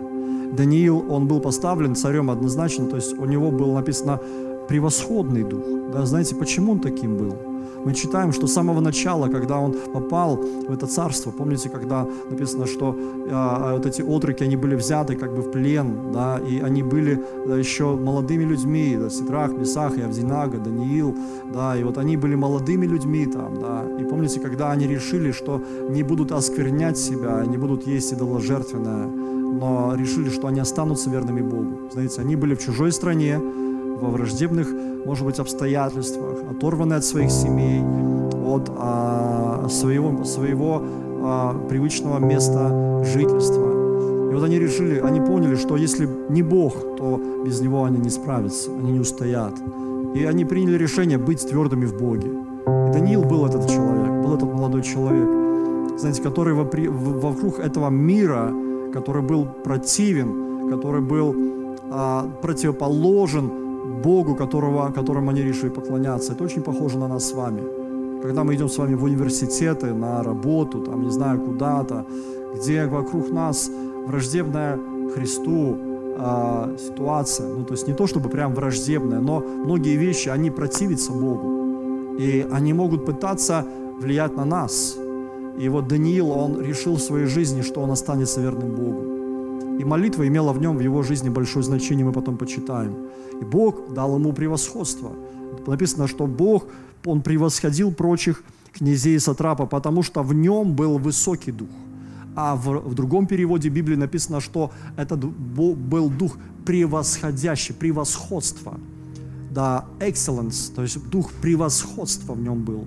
Даниил, 0.52 1.04
он 1.08 1.26
был 1.26 1.40
поставлен 1.40 1.94
царем 1.94 2.30
однозначно, 2.30 2.86
то 2.86 2.96
есть 2.96 3.18
у 3.18 3.24
него 3.24 3.50
был 3.50 3.72
написано 3.72 4.20
превосходный 4.68 5.42
дух. 5.42 5.64
Да, 5.92 6.06
знаете, 6.06 6.34
почему 6.34 6.72
он 6.72 6.80
таким 6.80 7.16
был? 7.16 7.53
Мы 7.84 7.94
читаем, 7.94 8.32
что 8.32 8.46
с 8.46 8.52
самого 8.52 8.80
начала, 8.80 9.28
когда 9.28 9.58
он 9.58 9.74
попал 9.92 10.36
в 10.36 10.72
это 10.72 10.86
царство, 10.86 11.30
помните, 11.30 11.68
когда 11.68 12.06
написано, 12.30 12.66
что 12.66 12.96
а, 13.30 13.74
вот 13.74 13.86
эти 13.86 14.02
отроки, 14.02 14.44
они 14.44 14.56
были 14.56 14.74
взяты 14.74 15.16
как 15.16 15.34
бы 15.34 15.42
в 15.42 15.50
плен, 15.50 16.12
да, 16.12 16.38
и 16.38 16.60
они 16.60 16.82
были 16.82 17.22
да, 17.46 17.56
еще 17.56 17.96
молодыми 17.96 18.44
людьми, 18.44 18.96
да, 18.98 19.10
Ситрах, 19.10 19.52
Месах, 19.52 19.92
Авдинага, 19.98 20.58
Даниил, 20.58 21.14
да, 21.52 21.76
и 21.76 21.84
вот 21.84 21.98
они 21.98 22.16
были 22.16 22.34
молодыми 22.34 22.86
людьми 22.86 23.26
там, 23.26 23.58
да, 23.60 23.84
и 24.00 24.04
помните, 24.04 24.40
когда 24.40 24.70
они 24.70 24.86
решили, 24.86 25.32
что 25.32 25.62
не 25.88 26.02
будут 26.02 26.32
осквернять 26.32 26.98
себя, 26.98 27.44
не 27.46 27.58
будут 27.58 27.86
есть 27.86 28.12
идоложертвенное, 28.12 29.06
но 29.54 29.94
решили, 29.96 30.30
что 30.30 30.48
они 30.48 30.60
останутся 30.60 31.10
верными 31.10 31.40
Богу. 31.40 31.90
Знаете, 31.92 32.20
они 32.20 32.36
были 32.36 32.54
в 32.54 32.58
чужой 32.60 32.92
стране, 32.92 33.40
во 34.00 34.08
враждебных, 34.10 34.68
может 35.04 35.24
быть, 35.24 35.38
обстоятельствах, 35.38 36.38
оторваны 36.50 36.94
от 36.94 37.04
своих 37.04 37.30
семей, 37.30 37.82
от 38.44 38.70
а, 38.76 39.66
своего, 39.68 40.24
своего 40.24 40.82
а, 41.22 41.54
привычного 41.68 42.18
места 42.18 43.02
жительства. 43.04 44.30
И 44.30 44.34
вот 44.34 44.44
они 44.44 44.58
решили, 44.58 44.98
они 44.98 45.20
поняли, 45.20 45.54
что 45.54 45.76
если 45.76 46.08
не 46.28 46.42
Бог, 46.42 46.96
то 46.96 47.20
без 47.44 47.60
Него 47.60 47.84
они 47.84 47.98
не 47.98 48.10
справятся, 48.10 48.70
они 48.70 48.92
не 48.92 49.00
устоят. 49.00 49.54
И 50.14 50.24
они 50.24 50.44
приняли 50.44 50.76
решение 50.76 51.18
быть 51.18 51.48
твердыми 51.48 51.86
в 51.86 51.96
Боге. 51.96 52.28
И 52.88 52.92
Даниил 52.92 53.22
был 53.22 53.46
этот 53.46 53.68
человек, 53.68 54.24
был 54.24 54.34
этот 54.34 54.52
молодой 54.52 54.82
человек, 54.82 55.44
знаете, 55.98 56.22
который 56.22 56.54
вокруг 56.54 57.60
этого 57.60 57.88
мира, 57.90 58.52
который 58.92 59.22
был 59.22 59.46
противен, 59.64 60.70
который 60.70 61.00
был 61.00 61.34
а, 61.90 62.28
противоположен 62.42 63.63
Богу, 64.04 64.34
которого, 64.34 64.92
которому 64.92 65.30
они 65.30 65.42
решили 65.42 65.70
поклоняться. 65.70 66.32
Это 66.32 66.44
очень 66.44 66.62
похоже 66.62 66.98
на 66.98 67.08
нас 67.08 67.24
с 67.24 67.32
вами. 67.32 67.62
Когда 68.22 68.44
мы 68.44 68.54
идем 68.54 68.68
с 68.68 68.78
вами 68.78 68.94
в 68.94 69.04
университеты, 69.04 69.94
на 69.94 70.22
работу, 70.22 70.80
там, 70.80 71.02
не 71.02 71.10
знаю, 71.10 71.40
куда-то, 71.40 72.06
где 72.54 72.86
вокруг 72.86 73.32
нас 73.32 73.70
враждебная 74.06 74.78
Христу 75.14 75.76
э, 76.16 76.76
ситуация. 76.78 77.48
Ну, 77.48 77.64
то 77.64 77.74
есть 77.74 77.88
не 77.88 77.94
то, 77.94 78.06
чтобы 78.06 78.28
прям 78.28 78.54
враждебная, 78.54 79.20
но 79.20 79.40
многие 79.40 79.96
вещи, 79.96 80.28
они 80.30 80.50
противятся 80.50 81.12
Богу. 81.12 82.16
И 82.18 82.46
они 82.52 82.72
могут 82.72 83.06
пытаться 83.06 83.64
влиять 84.00 84.36
на 84.36 84.44
нас. 84.44 84.96
И 85.62 85.68
вот 85.68 85.88
Даниил, 85.88 86.30
он 86.30 86.60
решил 86.60 86.94
в 86.94 87.00
своей 87.00 87.26
жизни, 87.26 87.62
что 87.62 87.80
он 87.80 87.90
останется 87.90 88.40
верным 88.40 88.74
Богу. 88.74 89.13
И 89.78 89.84
молитва 89.84 90.26
имела 90.26 90.52
в 90.52 90.60
нем, 90.60 90.76
в 90.76 90.80
его 90.80 91.02
жизни 91.02 91.28
большое 91.28 91.64
значение, 91.64 92.04
мы 92.04 92.12
потом 92.12 92.36
почитаем. 92.36 93.08
И 93.40 93.44
Бог 93.44 93.92
дал 93.92 94.16
ему 94.16 94.32
превосходство. 94.32 95.12
Написано, 95.66 96.06
что 96.06 96.26
Бог, 96.26 96.66
он 97.04 97.22
превосходил 97.22 97.92
прочих 97.92 98.44
князей 98.72 99.16
и 99.16 99.18
сатрапа, 99.18 99.66
потому 99.66 100.02
что 100.02 100.22
в 100.22 100.34
нем 100.34 100.74
был 100.74 100.98
высокий 100.98 101.52
дух. 101.52 101.68
А 102.36 102.56
в, 102.56 102.88
в 102.88 102.94
другом 102.94 103.26
переводе 103.26 103.68
Библии 103.68 103.96
написано, 103.96 104.40
что 104.40 104.72
это 104.96 105.16
был 105.16 106.10
дух 106.10 106.36
превосходящий, 106.64 107.74
превосходство. 107.74 108.78
Да, 109.50 109.84
excellence, 110.00 110.74
то 110.74 110.82
есть 110.82 111.08
дух 111.10 111.32
превосходства 111.32 112.34
в 112.34 112.40
нем 112.40 112.64
был. 112.64 112.86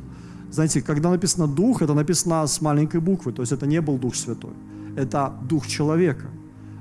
Знаете, 0.52 0.82
когда 0.82 1.10
написано 1.10 1.47
дух, 1.47 1.82
это 1.82 1.93
написано 1.93 2.45
с 2.45 2.62
маленькой 2.62 3.00
буквы, 3.00 3.32
то 3.32 3.41
есть 3.41 3.54
это 3.54 3.65
не 3.65 3.80
был 3.80 3.97
дух 3.97 4.15
святой, 4.15 4.52
это 4.97 5.34
дух 5.43 5.67
человека. 5.67 6.28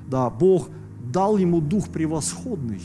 Да, 0.09 0.31
Бог 0.31 0.69
дал 1.13 1.37
ему 1.37 1.61
дух 1.61 1.89
превосходный. 1.89 2.81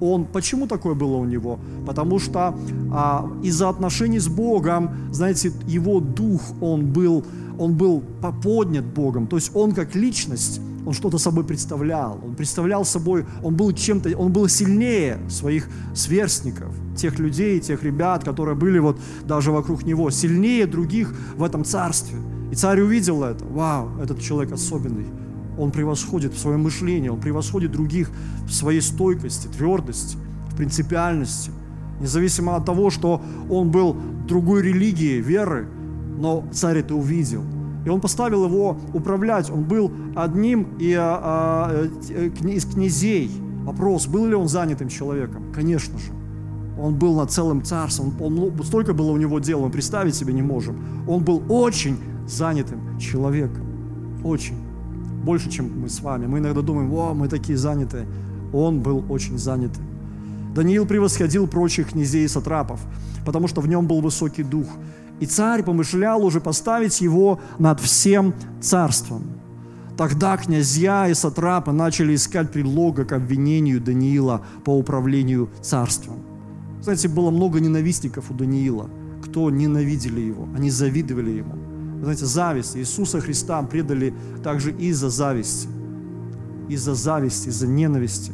Он, 0.00 0.26
почему 0.26 0.66
такое 0.66 0.94
было 0.94 1.16
у 1.16 1.24
него? 1.24 1.58
Потому 1.86 2.18
что 2.18 2.54
а, 2.92 3.30
из-за 3.42 3.68
отношений 3.68 4.18
с 4.18 4.28
Богом, 4.28 4.90
знаете, 5.10 5.52
его 5.66 6.00
дух, 6.00 6.42
он 6.60 6.92
был, 6.92 7.24
он 7.58 7.76
был 7.76 8.02
поднят 8.42 8.84
Богом. 8.84 9.26
То 9.26 9.36
есть 9.36 9.52
он 9.54 9.72
как 9.72 9.94
личность, 9.94 10.60
он 10.84 10.92
что-то 10.92 11.16
собой 11.18 11.44
представлял. 11.44 12.20
Он 12.22 12.34
представлял 12.34 12.84
собой, 12.84 13.24
он 13.42 13.56
был 13.56 13.72
чем-то, 13.72 14.14
он 14.18 14.32
был 14.32 14.48
сильнее 14.48 15.18
своих 15.30 15.68
сверстников, 15.94 16.74
тех 16.94 17.18
людей, 17.18 17.58
тех 17.60 17.82
ребят, 17.82 18.22
которые 18.22 18.54
были 18.54 18.78
вот 18.78 18.98
даже 19.26 19.50
вокруг 19.50 19.84
него, 19.84 20.10
сильнее 20.10 20.66
других 20.66 21.14
в 21.36 21.42
этом 21.42 21.64
царстве. 21.64 22.18
И 22.52 22.54
царь 22.54 22.80
увидел 22.80 23.24
это. 23.24 23.44
Вау, 23.46 23.88
этот 24.02 24.20
человек 24.20 24.52
особенный 24.52 25.06
он 25.58 25.70
превосходит 25.70 26.34
в 26.34 26.38
своем 26.38 26.62
мышлении, 26.62 27.08
он 27.08 27.20
превосходит 27.20 27.72
других 27.72 28.10
в 28.46 28.52
своей 28.52 28.80
стойкости, 28.80 29.48
твердости, 29.48 30.16
в 30.50 30.56
принципиальности. 30.56 31.50
Независимо 32.00 32.56
от 32.56 32.66
того, 32.66 32.90
что 32.90 33.22
он 33.48 33.70
был 33.70 33.96
другой 34.26 34.62
религии, 34.62 35.20
веры, 35.20 35.68
но 36.18 36.44
царь 36.52 36.78
это 36.78 36.94
увидел. 36.94 37.42
И 37.84 37.88
он 37.88 38.00
поставил 38.00 38.44
его 38.44 38.76
управлять. 38.92 39.48
Он 39.48 39.62
был 39.62 39.92
одним 40.16 40.68
а, 40.98 41.70
а, 41.70 41.88
э, 42.10 42.28
из 42.48 42.64
князей. 42.64 43.30
Вопрос, 43.64 44.06
был 44.08 44.26
ли 44.26 44.34
он 44.34 44.48
занятым 44.48 44.88
человеком? 44.88 45.52
Конечно 45.54 45.96
же. 45.98 46.12
Он 46.78 46.96
был 46.96 47.16
над 47.16 47.30
целым 47.30 47.62
царством. 47.62 48.14
Он, 48.20 48.38
он, 48.38 48.64
столько 48.64 48.92
было 48.92 49.12
у 49.12 49.16
него 49.16 49.38
дел, 49.38 49.60
мы 49.60 49.70
представить 49.70 50.14
себе 50.14 50.32
не 50.32 50.42
можем. 50.42 51.04
Он 51.08 51.22
был 51.22 51.42
очень 51.48 51.96
занятым 52.26 52.98
человеком. 52.98 53.64
Очень 54.24 54.56
больше, 55.26 55.50
чем 55.50 55.80
мы 55.80 55.88
с 55.88 56.00
вами. 56.00 56.26
Мы 56.26 56.38
иногда 56.38 56.62
думаем, 56.62 56.90
о, 56.94 57.12
мы 57.12 57.28
такие 57.28 57.58
занятые. 57.58 58.06
Он 58.52 58.80
был 58.80 59.04
очень 59.10 59.38
занятый. 59.38 59.82
Даниил 60.54 60.86
превосходил 60.86 61.46
прочих 61.46 61.90
князей 61.90 62.24
и 62.24 62.28
сатрапов, 62.28 62.80
потому 63.26 63.48
что 63.48 63.60
в 63.60 63.68
нем 63.68 63.86
был 63.86 64.00
высокий 64.00 64.44
дух. 64.44 64.66
И 65.20 65.26
царь 65.26 65.62
помышлял 65.62 66.24
уже 66.24 66.40
поставить 66.40 67.02
его 67.02 67.40
над 67.58 67.80
всем 67.80 68.32
царством. 68.60 69.22
Тогда 69.98 70.36
князья 70.36 71.08
и 71.08 71.14
сатрапы 71.14 71.72
начали 71.72 72.14
искать 72.14 72.52
предлога 72.52 73.04
к 73.04 73.12
обвинению 73.12 73.80
Даниила 73.80 74.42
по 74.64 74.78
управлению 74.78 75.48
царством. 75.62 76.16
Знаете, 76.82 77.08
было 77.08 77.30
много 77.30 77.60
ненавистников 77.60 78.30
у 78.30 78.34
Даниила, 78.34 78.88
кто 79.24 79.50
ненавидели 79.50 80.20
его, 80.20 80.46
они 80.54 80.70
завидовали 80.70 81.30
ему 81.30 81.75
знаете, 82.02 82.26
зависть. 82.26 82.76
Иисуса 82.76 83.20
Христа 83.20 83.62
предали 83.62 84.14
также 84.42 84.72
из-за 84.72 85.10
зависти. 85.10 85.68
Из-за 86.68 86.94
зависти, 86.94 87.48
из-за 87.48 87.66
ненависти. 87.66 88.32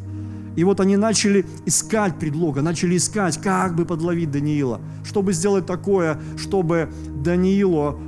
И 0.56 0.64
вот 0.64 0.80
они 0.80 0.96
начали 0.96 1.46
искать 1.64 2.18
предлога, 2.18 2.60
начали 2.60 2.96
искать, 2.96 3.38
как 3.38 3.74
бы 3.74 3.84
подловить 3.84 4.30
Даниила, 4.30 4.80
чтобы 5.04 5.32
сделать 5.32 5.66
такое, 5.66 6.20
чтобы 6.36 6.90
Даниилу 7.24 7.98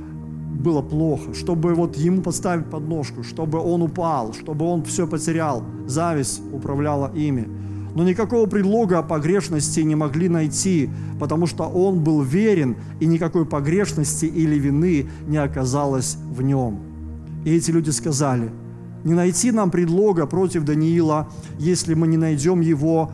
было 0.59 0.81
плохо, 0.81 1.33
чтобы 1.33 1.73
вот 1.73 1.97
ему 1.97 2.21
подставить 2.21 2.69
подножку, 2.69 3.23
чтобы 3.23 3.59
он 3.59 3.81
упал, 3.81 4.33
чтобы 4.33 4.65
он 4.65 4.83
все 4.83 5.07
потерял. 5.07 5.63
Зависть 5.87 6.41
управляла 6.51 7.11
ими. 7.15 7.47
Но 7.95 8.03
никакого 8.03 8.45
предлога 8.45 8.99
о 8.99 9.03
погрешности 9.03 9.79
не 9.79 9.95
могли 9.95 10.27
найти, 10.27 10.89
потому 11.17 11.47
что 11.47 11.63
он 11.63 12.03
был 12.03 12.21
верен, 12.21 12.75
и 12.99 13.05
никакой 13.05 13.45
погрешности 13.45 14.25
или 14.25 14.59
вины 14.59 15.07
не 15.27 15.37
оказалось 15.37 16.17
в 16.29 16.41
нем. 16.41 16.79
И 17.45 17.55
эти 17.55 17.71
люди 17.71 17.91
сказали, 17.91 18.51
не 19.05 19.13
найти 19.13 19.51
нам 19.51 19.71
предлога 19.71 20.25
против 20.25 20.65
Даниила, 20.65 21.29
если 21.57 21.93
мы 21.93 22.07
не 22.07 22.17
найдем 22.17 22.59
его 22.59 23.11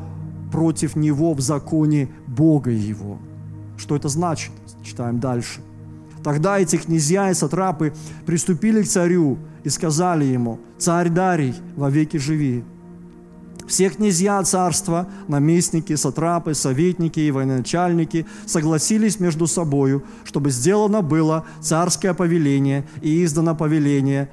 против 0.51 0.95
него 0.95 1.33
в 1.33 1.41
законе 1.41 2.09
Бога 2.25 2.71
его. 2.71 3.19
Что 3.77 3.95
это 3.95 4.09
значит? 4.09 4.51
Читаем 4.83 5.19
дальше. 5.19 5.61
Тогда 6.23 6.59
эти 6.59 6.77
князья 6.77 7.29
и 7.29 7.33
сатрапы 7.33 7.93
приступили 8.25 8.81
к 8.81 8.87
царю 8.87 9.37
и 9.63 9.69
сказали 9.69 10.25
ему, 10.25 10.59
«Царь 10.77 11.09
Дарий, 11.09 11.53
вовеки 11.75 12.17
живи». 12.17 12.63
Все 13.71 13.87
князья 13.87 14.43
царства, 14.43 15.07
наместники, 15.29 15.95
сатрапы, 15.95 16.55
советники 16.55 17.21
и 17.21 17.31
военачальники 17.31 18.25
согласились 18.45 19.21
между 19.21 19.47
собою, 19.47 20.03
чтобы 20.25 20.51
сделано 20.51 21.01
было 21.01 21.45
царское 21.61 22.13
повеление 22.13 22.85
и 23.01 23.23
издано 23.23 23.55
повеление, 23.55 24.29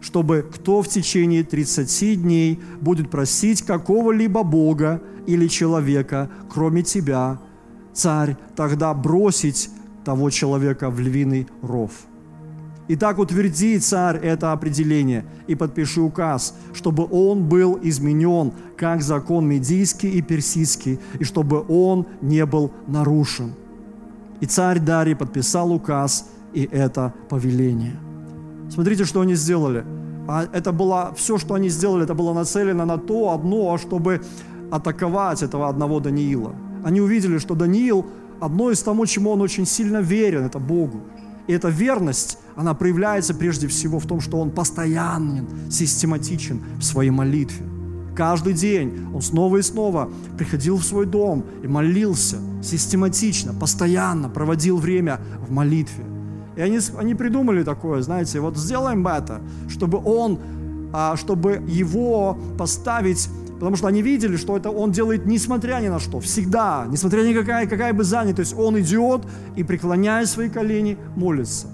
чтобы 0.00 0.42
кто 0.50 0.80
в 0.80 0.88
течение 0.88 1.44
30 1.44 2.22
дней 2.22 2.58
будет 2.80 3.10
просить 3.10 3.60
какого-либо 3.60 4.42
Бога 4.42 5.02
или 5.26 5.48
человека, 5.48 6.30
кроме 6.48 6.82
тебя, 6.82 7.40
царь, 7.92 8.38
тогда 8.56 8.94
бросить 8.94 9.68
того 10.02 10.30
человека 10.30 10.88
в 10.88 10.98
львиный 10.98 11.46
ров. 11.60 11.90
Итак, 12.90 13.18
утверди, 13.18 13.78
царь, 13.78 14.16
это 14.16 14.52
определение 14.52 15.26
и 15.46 15.54
подпиши 15.54 16.00
указ, 16.00 16.54
чтобы 16.72 17.06
он 17.10 17.46
был 17.46 17.78
изменен, 17.82 18.52
как 18.78 19.02
закон 19.02 19.46
медийский 19.46 20.08
и 20.08 20.22
персидский, 20.22 20.98
и 21.20 21.24
чтобы 21.24 21.64
он 21.68 22.06
не 22.22 22.46
был 22.46 22.72
нарушен. 22.86 23.52
И 24.40 24.46
царь 24.46 24.80
Дарий 24.80 25.14
подписал 25.14 25.70
указ 25.70 26.30
и 26.54 26.66
это 26.72 27.12
повеление. 27.28 27.96
Смотрите, 28.70 29.04
что 29.04 29.20
они 29.20 29.34
сделали. 29.34 29.84
А 30.26 30.46
это 30.52 30.72
было, 30.72 31.12
все, 31.14 31.36
что 31.36 31.54
они 31.54 31.68
сделали, 31.68 32.04
это 32.04 32.14
было 32.14 32.32
нацелено 32.32 32.86
на 32.86 32.96
то 32.96 33.32
одно, 33.32 33.76
чтобы 33.76 34.22
атаковать 34.70 35.42
этого 35.42 35.68
одного 35.68 36.00
Даниила. 36.00 36.54
Они 36.84 37.00
увидели, 37.00 37.38
что 37.38 37.54
Даниил, 37.54 38.06
одно 38.40 38.70
из 38.70 38.82
того, 38.82 39.04
чему 39.06 39.30
он 39.30 39.42
очень 39.42 39.66
сильно 39.66 39.98
верен, 39.98 40.44
это 40.44 40.58
Богу. 40.58 41.00
И 41.48 41.52
эта 41.52 41.68
верность, 41.70 42.38
она 42.56 42.74
проявляется 42.74 43.34
прежде 43.34 43.66
всего 43.68 43.98
в 43.98 44.06
том, 44.06 44.20
что 44.20 44.38
он 44.38 44.50
постоянен, 44.50 45.48
систематичен 45.70 46.62
в 46.78 46.82
своей 46.82 47.10
молитве. 47.10 47.66
Каждый 48.14 48.52
день 48.52 49.08
он 49.14 49.22
снова 49.22 49.56
и 49.56 49.62
снова 49.62 50.10
приходил 50.36 50.76
в 50.76 50.84
свой 50.84 51.06
дом 51.06 51.44
и 51.62 51.66
молился 51.66 52.36
систематично, 52.62 53.54
постоянно 53.54 54.28
проводил 54.28 54.76
время 54.76 55.20
в 55.40 55.50
молитве. 55.50 56.04
И 56.56 56.60
они, 56.60 56.80
они 56.98 57.14
придумали 57.14 57.62
такое, 57.62 58.02
знаете, 58.02 58.40
вот 58.40 58.58
сделаем 58.58 59.06
это, 59.06 59.40
чтобы 59.68 60.02
он, 60.04 60.40
а, 60.92 61.16
чтобы 61.16 61.62
его 61.66 62.36
поставить 62.58 63.28
Потому 63.58 63.76
что 63.76 63.88
они 63.88 64.02
видели, 64.02 64.36
что 64.36 64.56
это 64.56 64.70
он 64.70 64.92
делает 64.92 65.26
несмотря 65.26 65.80
ни 65.80 65.88
на 65.88 65.98
что, 65.98 66.20
всегда, 66.20 66.86
несмотря 66.88 67.22
ни 67.22 67.34
какая, 67.34 67.66
какая 67.66 67.92
бы 67.92 68.04
занятость, 68.04 68.54
он 68.56 68.78
идет 68.78 69.22
и, 69.56 69.64
преклоняя 69.64 70.26
свои 70.26 70.48
колени, 70.48 70.96
молится. 71.16 71.66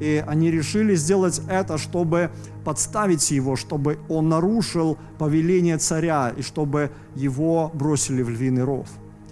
И 0.00 0.24
они 0.26 0.50
решили 0.50 0.96
сделать 0.96 1.40
это, 1.48 1.78
чтобы 1.78 2.30
подставить 2.64 3.30
его, 3.30 3.56
чтобы 3.56 3.98
он 4.08 4.28
нарушил 4.28 4.98
повеление 5.18 5.78
царя 5.78 6.32
и 6.36 6.42
чтобы 6.42 6.90
его 7.14 7.70
бросили 7.74 8.22
в 8.22 8.30
львиный 8.30 8.64
ров. 8.64 8.88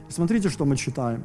Смотрите, 0.09 0.49
что 0.49 0.64
мы 0.64 0.77
читаем. 0.77 1.25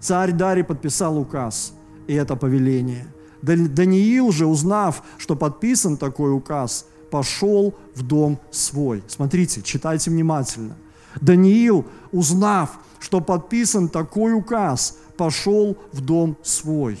Царь 0.00 0.32
Дарий 0.32 0.64
подписал 0.64 1.18
указ, 1.18 1.72
и 2.06 2.14
это 2.14 2.36
повеление. 2.36 3.06
Даниил 3.42 4.32
же, 4.32 4.46
узнав, 4.46 5.02
что 5.16 5.34
подписан 5.34 5.96
такой 5.96 6.32
указ, 6.32 6.86
пошел 7.10 7.74
в 7.94 8.02
дом 8.02 8.38
свой. 8.50 9.02
Смотрите, 9.08 9.62
читайте 9.62 10.10
внимательно. 10.10 10.76
Даниил, 11.20 11.84
узнав, 12.12 12.78
что 13.00 13.20
подписан 13.20 13.88
такой 13.88 14.34
указ, 14.34 14.98
пошел 15.16 15.76
в 15.92 16.00
дом 16.00 16.36
свой. 16.42 16.98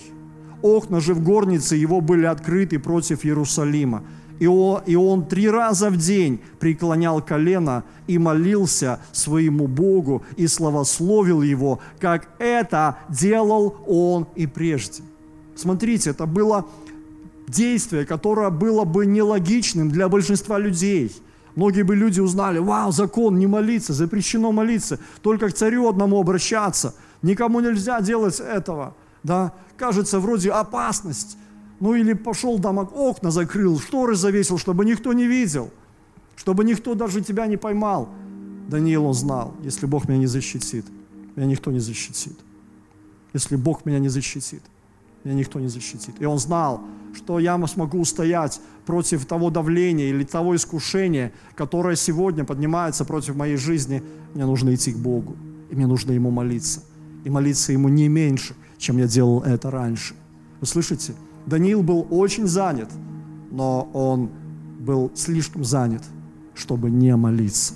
Окна 0.62 1.00
же 1.00 1.14
в 1.14 1.22
горнице 1.22 1.76
его 1.76 2.00
были 2.00 2.26
открыты 2.26 2.78
против 2.78 3.24
Иерусалима. 3.24 4.02
И 4.40 4.46
он, 4.46 4.82
и 4.86 4.94
он 4.94 5.26
три 5.26 5.50
раза 5.50 5.90
в 5.90 5.96
день 5.96 6.40
преклонял 6.60 7.20
колено 7.20 7.82
и 8.06 8.18
молился 8.18 9.00
своему 9.12 9.66
Богу 9.66 10.22
и 10.36 10.46
славословил 10.46 11.42
его, 11.42 11.80
как 11.98 12.28
это 12.38 12.98
делал 13.08 13.76
он 13.86 14.28
и 14.36 14.46
прежде. 14.46 15.02
Смотрите, 15.56 16.10
это 16.10 16.26
было 16.26 16.66
действие, 17.48 18.06
которое 18.06 18.50
было 18.50 18.84
бы 18.84 19.06
нелогичным 19.06 19.90
для 19.90 20.08
большинства 20.08 20.58
людей. 20.58 21.12
Многие 21.54 21.82
бы 21.82 21.96
люди 21.96 22.20
узнали, 22.20 22.58
вау, 22.58 22.92
закон, 22.92 23.38
не 23.38 23.46
молиться, 23.46 23.92
запрещено 23.92 24.52
молиться, 24.52 25.00
только 25.22 25.48
к 25.48 25.54
царю 25.54 25.88
одному 25.88 26.20
обращаться, 26.20 26.94
никому 27.22 27.60
нельзя 27.60 28.00
делать 28.00 28.38
этого. 28.38 28.94
Да? 29.22 29.52
Кажется, 29.76 30.20
вроде 30.20 30.50
опасность. 30.50 31.36
Ну 31.80 31.94
или 31.94 32.12
пошел 32.12 32.58
домок, 32.58 32.92
окна 32.94 33.30
закрыл, 33.30 33.78
шторы 33.78 34.14
завесил, 34.14 34.58
чтобы 34.58 34.84
никто 34.84 35.12
не 35.12 35.26
видел, 35.26 35.70
чтобы 36.36 36.64
никто 36.64 36.94
даже 36.94 37.20
тебя 37.20 37.46
не 37.46 37.56
поймал. 37.56 38.08
Даниил 38.68 39.06
он 39.06 39.14
знал, 39.14 39.54
если 39.62 39.86
Бог 39.86 40.08
меня 40.08 40.18
не 40.18 40.26
защитит, 40.26 40.84
меня 41.36 41.46
никто 41.46 41.70
не 41.70 41.78
защитит. 41.78 42.36
Если 43.32 43.56
Бог 43.56 43.86
меня 43.86 43.98
не 43.98 44.08
защитит, 44.08 44.62
меня 45.28 45.40
никто 45.40 45.60
не 45.60 45.68
защитит. 45.68 46.14
И 46.20 46.24
он 46.24 46.38
знал, 46.38 46.80
что 47.14 47.38
я 47.38 47.64
смогу 47.66 48.00
устоять 48.00 48.60
против 48.86 49.26
того 49.26 49.50
давления 49.50 50.08
или 50.08 50.24
того 50.24 50.56
искушения, 50.56 51.32
которое 51.54 51.96
сегодня 51.96 52.44
поднимается 52.44 53.04
против 53.04 53.36
моей 53.36 53.56
жизни. 53.56 54.02
Мне 54.34 54.46
нужно 54.46 54.74
идти 54.74 54.92
к 54.92 54.96
Богу, 54.96 55.36
и 55.70 55.76
мне 55.76 55.86
нужно 55.86 56.12
Ему 56.12 56.30
молиться. 56.30 56.82
И 57.24 57.30
молиться 57.30 57.72
Ему 57.72 57.88
не 57.88 58.08
меньше, 58.08 58.54
чем 58.78 58.96
я 58.98 59.06
делал 59.06 59.42
это 59.42 59.70
раньше. 59.70 60.14
Вы 60.60 60.66
слышите? 60.66 61.12
Даниил 61.46 61.82
был 61.82 62.06
очень 62.10 62.46
занят, 62.46 62.90
но 63.50 63.90
он 63.92 64.30
был 64.80 65.10
слишком 65.14 65.64
занят, 65.64 66.04
чтобы 66.54 66.90
не 66.90 67.14
молиться. 67.16 67.74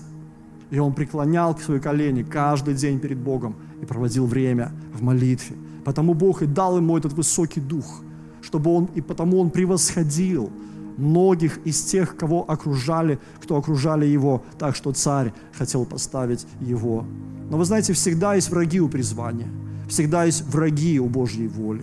И 0.71 0.79
он 0.79 0.95
преклонял 0.95 1.59
свои 1.59 1.81
колени 1.81 2.23
каждый 2.23 2.75
день 2.75 2.99
перед 2.99 3.19
Богом 3.19 3.57
и 3.83 3.85
проводил 3.85 4.27
время 4.27 4.73
в 4.95 5.03
молитве. 5.03 5.57
Потому 5.85 6.15
Бог 6.15 6.43
и 6.43 6.47
дал 6.47 6.77
ему 6.77 6.97
этот 6.97 7.13
высокий 7.13 7.61
дух, 7.61 8.03
чтобы 8.41 8.71
он, 8.71 8.89
и 8.95 9.01
потому 9.01 9.41
он 9.41 9.51
превосходил 9.51 10.51
многих 10.97 11.59
из 11.65 11.83
тех, 11.83 12.17
кого 12.17 12.49
окружали, 12.49 13.19
кто 13.43 13.57
окружали 13.57 14.07
его, 14.07 14.43
так 14.59 14.77
что 14.77 14.93
царь 14.93 15.33
хотел 15.53 15.85
поставить 15.85 16.47
его. 16.61 17.05
Но 17.51 17.59
вы 17.59 17.65
знаете, 17.65 17.93
всегда 17.93 18.35
есть 18.35 18.51
враги 18.51 18.81
у 18.81 18.89
призвания, 18.89 19.49
всегда 19.89 20.25
есть 20.25 20.43
враги 20.47 21.01
у 21.01 21.09
Божьей 21.09 21.49
воли. 21.49 21.83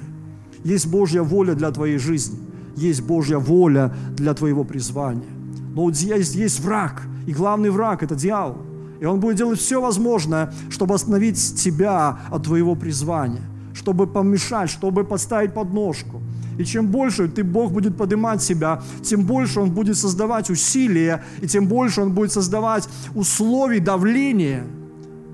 Есть 0.63 0.87
Божья 0.87 1.21
воля 1.21 1.53
для 1.53 1.71
твоей 1.71 1.97
жизни, 1.97 2.39
есть 2.75 3.01
Божья 3.01 3.37
воля 3.37 3.93
для 4.15 4.33
твоего 4.33 4.63
призвания. 4.63 5.29
Но 5.73 5.89
есть, 5.89 6.35
есть 6.35 6.59
враг, 6.59 7.03
и 7.27 7.33
главный 7.33 7.69
враг– 7.69 8.03
это 8.03 8.15
дьявол. 8.15 8.57
И 8.99 9.05
он 9.05 9.19
будет 9.19 9.37
делать 9.37 9.59
все 9.59 9.81
возможное, 9.81 10.53
чтобы 10.69 10.95
остановить 10.95 11.55
тебя 11.55 12.19
от 12.29 12.43
твоего 12.43 12.75
призвания– 12.75 13.43
чтобы 13.79 14.07
помешать, 14.07 14.69
чтобы 14.69 15.03
поставить 15.03 15.53
подножку. 15.53 16.21
И 16.59 16.65
чем 16.65 16.87
больше 16.87 17.29
ты, 17.29 17.43
Бог 17.43 17.71
будет 17.71 17.97
поднимать 17.97 18.43
себя, 18.43 18.81
тем 19.01 19.23
больше 19.23 19.61
Он 19.61 19.71
будет 19.71 19.97
создавать 19.97 20.49
усилия, 20.49 21.23
и 21.41 21.47
тем 21.47 21.67
больше 21.67 22.01
Он 22.01 22.11
будет 22.11 22.31
создавать 22.31 22.89
условий 23.15 23.79
давления. 23.79 24.63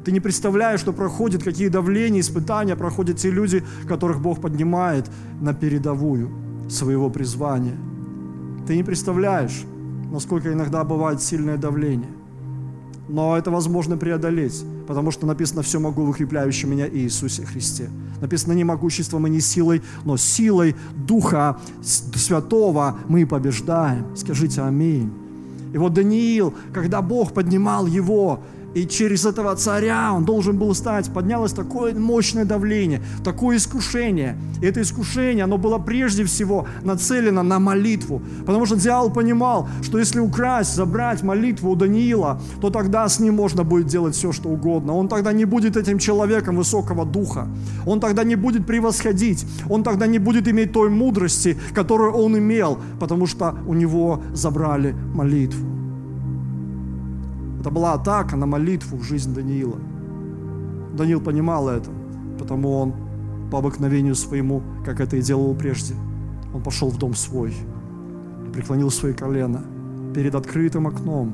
Ты 0.05 0.12
не 0.12 0.19
представляешь, 0.19 0.79
что 0.79 0.93
проходят, 0.93 1.43
какие 1.43 1.69
давления, 1.69 2.19
испытания 2.19 2.75
проходят 2.75 3.17
те 3.17 3.31
люди, 3.31 3.63
которых 3.88 4.21
Бог 4.21 4.39
поднимает 4.39 5.10
на 5.41 5.53
передовую 5.53 6.29
своего 6.69 7.10
призвания. 7.10 7.75
Ты 8.67 8.77
не 8.77 8.84
представляешь, 8.84 9.63
насколько 10.12 10.53
иногда 10.53 10.84
бывает 10.84 11.21
сильное 11.21 11.58
давление. 11.58 12.12
Но 13.07 13.37
это 13.37 13.51
возможно 13.51 13.97
преодолеть, 13.97 14.63
потому 14.87 15.11
что 15.11 15.27
написано 15.27 15.61
«все 15.61 15.79
могу 15.79 16.03
в 16.03 16.09
укрепляющем 16.09 16.71
меня 16.71 16.89
Иисусе 16.89 17.45
Христе». 17.45 17.89
Написано 18.19 18.53
«не 18.53 18.63
могуществом 18.63 19.27
и 19.27 19.29
не 19.29 19.41
силой, 19.41 19.83
но 20.05 20.17
силой 20.17 20.75
Духа 20.95 21.59
Святого 21.83 22.97
мы 23.07 23.25
побеждаем». 23.25 24.05
Скажите 24.15 24.61
«Аминь». 24.61 25.11
И 25.73 25.77
вот 25.77 25.93
Даниил, 25.93 26.53
когда 26.73 27.01
Бог 27.01 27.33
поднимал 27.33 27.85
его 27.85 28.39
и 28.75 28.85
через 28.85 29.25
этого 29.25 29.55
царя 29.55 30.11
он 30.13 30.25
должен 30.25 30.59
был 30.59 30.75
стать. 30.75 31.11
Поднялось 31.11 31.53
такое 31.53 31.95
мощное 31.95 32.43
давление, 32.43 33.01
такое 33.23 33.55
искушение. 33.55 34.38
И 34.61 34.65
это 34.65 34.81
искушение, 34.81 35.45
оно 35.45 35.57
было 35.57 35.77
прежде 35.77 36.25
всего 36.25 36.67
нацелено 36.83 37.41
на 37.41 37.57
молитву. 37.59 38.21
Потому 38.45 38.65
что 38.65 38.75
дьявол 38.75 39.11
понимал, 39.11 39.69
что 39.81 39.97
если 39.97 40.19
украсть, 40.19 40.75
забрать 40.75 41.23
молитву 41.23 41.71
у 41.71 41.75
Даниила, 41.75 42.41
то 42.59 42.69
тогда 42.69 43.07
с 43.07 43.19
ним 43.19 43.35
можно 43.35 43.63
будет 43.63 43.88
делать 43.88 44.13
все, 44.13 44.33
что 44.33 44.49
угодно. 44.49 44.93
Он 44.93 45.07
тогда 45.07 45.31
не 45.31 45.45
будет 45.45 45.77
этим 45.77 45.97
человеком 45.97 46.57
высокого 46.57 47.05
духа. 47.05 47.47
Он 47.85 48.01
тогда 48.01 48.25
не 48.25 48.35
будет 48.35 48.67
превосходить. 48.67 49.45
Он 49.69 49.83
тогда 49.83 50.05
не 50.05 50.19
будет 50.19 50.49
иметь 50.49 50.73
той 50.73 50.89
мудрости, 50.89 51.57
которую 51.73 52.11
он 52.11 52.38
имел, 52.38 52.77
потому 52.99 53.25
что 53.25 53.55
у 53.67 53.73
него 53.73 54.21
забрали 54.33 54.93
молитву. 55.13 55.85
Это 57.65 57.73
была 57.73 57.93
атака 57.93 58.36
на 58.36 58.45
молитву 58.45 58.95
в 58.95 59.01
жизнь 59.01 59.34
Даниила. 59.34 59.80
Даниил 60.95 61.19
понимал 61.19 61.67
это, 61.67 61.89
потому 62.38 62.71
он 62.78 62.93
по 63.49 63.58
обыкновению 63.58 64.13
своему, 64.13 64.62
как 64.86 64.99
это 64.99 65.17
и 65.17 65.21
делал 65.23 65.56
прежде, 65.56 65.95
он 66.54 66.62
пошел 66.62 66.91
в 66.91 66.99
дом 66.99 67.15
свой 67.15 67.56
преклонил 68.54 68.91
свои 68.91 69.13
колено 69.13 69.63
перед 70.13 70.36
открытым 70.36 70.86
окном. 70.86 71.34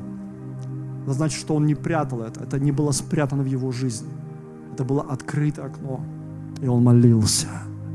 Это 1.02 1.12
значит, 1.12 1.38
что 1.38 1.54
он 1.54 1.66
не 1.66 1.74
прятал 1.74 2.22
это, 2.22 2.44
это 2.44 2.58
не 2.58 2.72
было 2.72 2.92
спрятано 2.92 3.42
в 3.42 3.46
его 3.46 3.70
жизни. 3.70 4.08
Это 4.72 4.84
было 4.84 5.02
открытое 5.02 5.66
окно. 5.66 6.00
И 6.62 6.66
он 6.66 6.82
молился, 6.82 7.48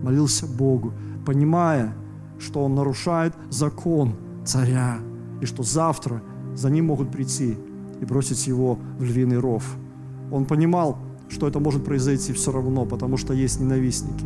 молился 0.03 0.45
Богу, 0.45 0.93
понимая, 1.25 1.91
что 2.37 2.63
он 2.63 2.75
нарушает 2.75 3.33
закон 3.49 4.13
царя, 4.45 4.99
и 5.41 5.47
что 5.47 5.63
завтра 5.63 6.21
за 6.53 6.69
ним 6.69 6.85
могут 6.85 7.11
прийти 7.11 7.57
и 8.01 8.05
бросить 8.05 8.47
его 8.47 8.79
в 8.99 9.03
львиный 9.03 9.39
ров. 9.39 9.63
Он 10.31 10.45
понимал, 10.45 10.97
что 11.29 11.47
это 11.47 11.59
может 11.59 11.83
произойти 11.83 12.33
все 12.33 12.51
равно, 12.51 12.85
потому 12.85 13.17
что 13.17 13.33
есть 13.33 13.59
ненавистники. 13.59 14.25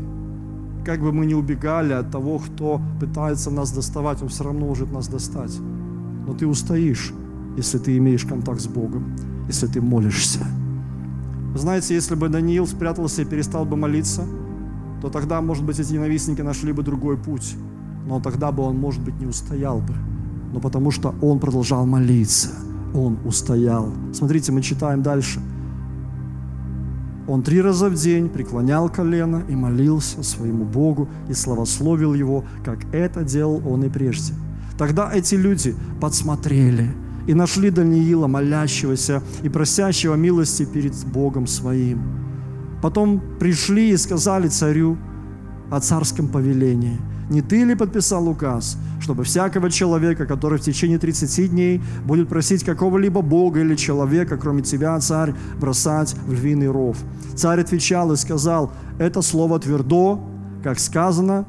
Как 0.85 0.99
бы 1.01 1.11
мы 1.11 1.25
ни 1.25 1.33
убегали 1.33 1.93
от 1.93 2.11
того, 2.11 2.39
кто 2.39 2.81
пытается 2.99 3.51
нас 3.51 3.71
доставать, 3.71 4.21
он 4.21 4.29
все 4.29 4.43
равно 4.43 4.65
может 4.65 4.91
нас 4.91 5.07
достать. 5.07 5.57
Но 6.27 6.33
ты 6.33 6.47
устоишь, 6.47 7.13
если 7.57 7.77
ты 7.77 7.97
имеешь 7.97 8.25
контакт 8.25 8.61
с 8.61 8.67
Богом, 8.67 9.15
если 9.47 9.67
ты 9.67 9.81
молишься. 9.81 10.39
Вы 11.53 11.59
знаете, 11.59 11.93
если 11.93 12.15
бы 12.15 12.29
Даниил 12.29 12.65
спрятался 12.65 13.21
и 13.21 13.25
перестал 13.25 13.65
бы 13.65 13.75
молиться, 13.75 14.25
то 15.01 15.09
тогда, 15.09 15.41
может 15.41 15.65
быть, 15.65 15.79
эти 15.79 15.93
ненавистники 15.93 16.41
нашли 16.41 16.71
бы 16.71 16.83
другой 16.83 17.17
путь. 17.17 17.55
Но 18.07 18.19
тогда 18.19 18.51
бы 18.51 18.63
он, 18.63 18.77
может 18.77 19.01
быть, 19.01 19.19
не 19.19 19.27
устоял 19.27 19.79
бы. 19.79 19.93
но 20.53 20.59
потому 20.59 20.91
что 20.91 21.15
он 21.21 21.39
продолжал 21.39 21.85
молиться, 21.85 22.49
он 22.93 23.17
устоял. 23.25 23.91
Смотрите, 24.13 24.51
мы 24.51 24.61
читаем 24.61 25.01
дальше. 25.01 25.39
Он 27.27 27.43
три 27.43 27.61
раза 27.61 27.89
в 27.89 27.95
день 27.95 28.29
преклонял 28.29 28.89
колено 28.89 29.43
и 29.47 29.55
молился 29.55 30.23
своему 30.23 30.65
Богу 30.65 31.07
и 31.29 31.33
славословил 31.33 32.13
Его, 32.13 32.43
как 32.65 32.79
это 32.93 33.23
делал 33.23 33.61
он 33.65 33.83
и 33.83 33.89
прежде. 33.89 34.33
Тогда 34.77 35.11
эти 35.13 35.35
люди 35.35 35.75
подсмотрели 35.99 36.91
и 37.27 37.33
нашли 37.33 37.69
Даниила, 37.69 38.27
молящегося 38.27 39.21
и 39.43 39.49
просящего 39.49 40.15
милости 40.15 40.65
перед 40.65 40.95
Богом 41.05 41.47
своим. 41.47 42.01
Потом 42.81 43.21
пришли 43.39 43.91
и 43.91 43.97
сказали 43.97 44.47
царю 44.47 44.97
о 45.69 45.79
царском 45.79 46.27
повелении– 46.27 46.99
не 47.29 47.41
ты 47.41 47.63
ли 47.63 47.75
подписал 47.75 48.27
указ, 48.27 48.77
чтобы 48.99 49.23
всякого 49.23 49.69
человека, 49.69 50.25
который 50.25 50.59
в 50.59 50.61
течение 50.61 50.99
30 50.99 51.51
дней 51.51 51.81
будет 52.05 52.27
просить 52.27 52.63
какого-либо 52.63 53.21
бога 53.21 53.61
или 53.61 53.75
человека, 53.75 54.37
кроме 54.37 54.61
тебя, 54.63 54.99
царь, 54.99 55.33
бросать 55.59 56.13
в 56.25 56.33
львиный 56.33 56.67
ров? 56.67 56.97
Царь 57.35 57.61
отвечал 57.61 58.11
и 58.11 58.17
сказал, 58.17 58.71
это 58.99 59.21
слово 59.21 59.59
твердо, 59.59 60.19
как 60.63 60.79
сказано, 60.79 61.45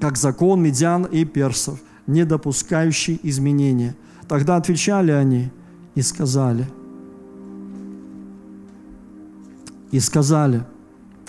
как 0.00 0.16
закон 0.16 0.62
медян 0.62 1.04
и 1.04 1.24
персов, 1.24 1.80
не 2.06 2.24
допускающий 2.24 3.18
изменения. 3.22 3.96
Тогда 4.28 4.56
отвечали 4.56 5.10
они 5.10 5.50
и 5.94 6.02
сказали, 6.02 6.68
и 9.90 10.00
сказали 10.00 10.64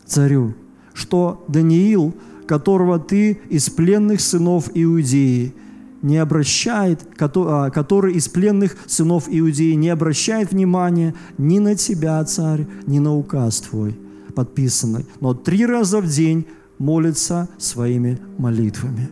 царю, 0.06 0.54
что 0.94 1.44
Даниил– 1.48 2.14
которого 2.48 3.00
ты 3.00 3.40
из 3.50 3.70
пленных 3.70 4.22
сынов 4.22 4.70
Иудеи 4.74 5.54
не 6.02 6.18
обращает, 6.18 7.08
а, 7.20 7.70
который 7.70 8.14
из 8.14 8.28
пленных 8.28 8.78
сынов 8.88 9.26
Иудеи 9.28 9.74
не 9.74 9.90
обращает 9.90 10.52
внимания 10.52 11.14
ни 11.38 11.60
на 11.60 11.76
тебя, 11.76 12.24
царь, 12.24 12.68
ни 12.86 13.00
на 13.00 13.16
указ 13.16 13.62
твой 13.62 13.98
подписанный, 14.38 15.08
но 15.20 15.34
три 15.34 15.66
раза 15.66 16.00
в 16.00 16.08
день 16.08 16.46
молится 16.78 17.50
своими 17.58 18.20
молитвами. 18.38 19.10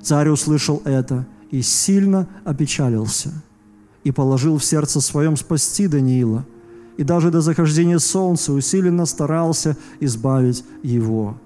Царь 0.00 0.30
услышал 0.30 0.80
это 0.86 1.26
и 1.50 1.60
сильно 1.60 2.26
опечалился, 2.44 3.32
и 4.02 4.10
положил 4.12 4.56
в 4.56 4.64
сердце 4.64 5.02
своем 5.02 5.36
спасти 5.36 5.88
Даниила, 5.88 6.46
и 6.96 7.04
даже 7.04 7.30
до 7.30 7.42
захождения 7.42 7.98
солнца 7.98 8.54
усиленно 8.54 9.04
старался 9.04 9.76
избавить 10.00 10.64
его. 10.82 11.36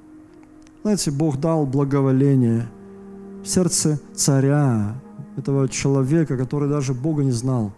Знаете, 0.87 1.11
Бог 1.11 1.41
дал 1.41 1.67
благоволение 1.67 2.69
в 3.43 3.49
сердце 3.49 3.99
царя, 4.15 4.95
этого 5.37 5.69
человека, 5.69 6.37
который 6.37 6.69
даже 6.69 6.95
Бога 6.95 7.25
не 7.25 7.33
знал. 7.33 7.73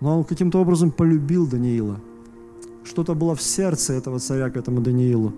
Но 0.00 0.18
он 0.18 0.24
каким-то 0.24 0.60
образом 0.60 0.90
полюбил 0.90 1.46
Даниила. 1.46 2.00
Что-то 2.82 3.14
было 3.14 3.36
в 3.36 3.42
сердце 3.42 3.92
этого 3.92 4.18
царя 4.18 4.50
к 4.50 4.56
этому 4.56 4.80
Даниилу. 4.80 5.32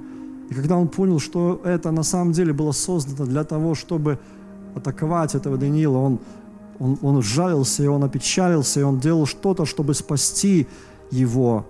И 0.48 0.54
когда 0.54 0.78
он 0.78 0.88
понял, 0.88 1.18
что 1.18 1.60
это 1.62 1.90
на 1.90 2.04
самом 2.04 2.32
деле 2.32 2.54
было 2.54 2.72
создано 2.72 3.26
для 3.28 3.44
того, 3.44 3.74
чтобы 3.74 4.18
атаковать 4.74 5.34
этого 5.34 5.58
Даниила, 5.58 5.98
он, 5.98 6.20
он, 6.78 6.98
он 7.02 7.22
жалился, 7.22 7.82
и 7.82 7.86
он 7.86 8.02
опечалился, 8.02 8.80
и 8.80 8.82
он 8.82 8.98
делал 8.98 9.26
что-то, 9.26 9.66
чтобы 9.66 9.92
спасти 9.92 10.66
его. 11.10 11.66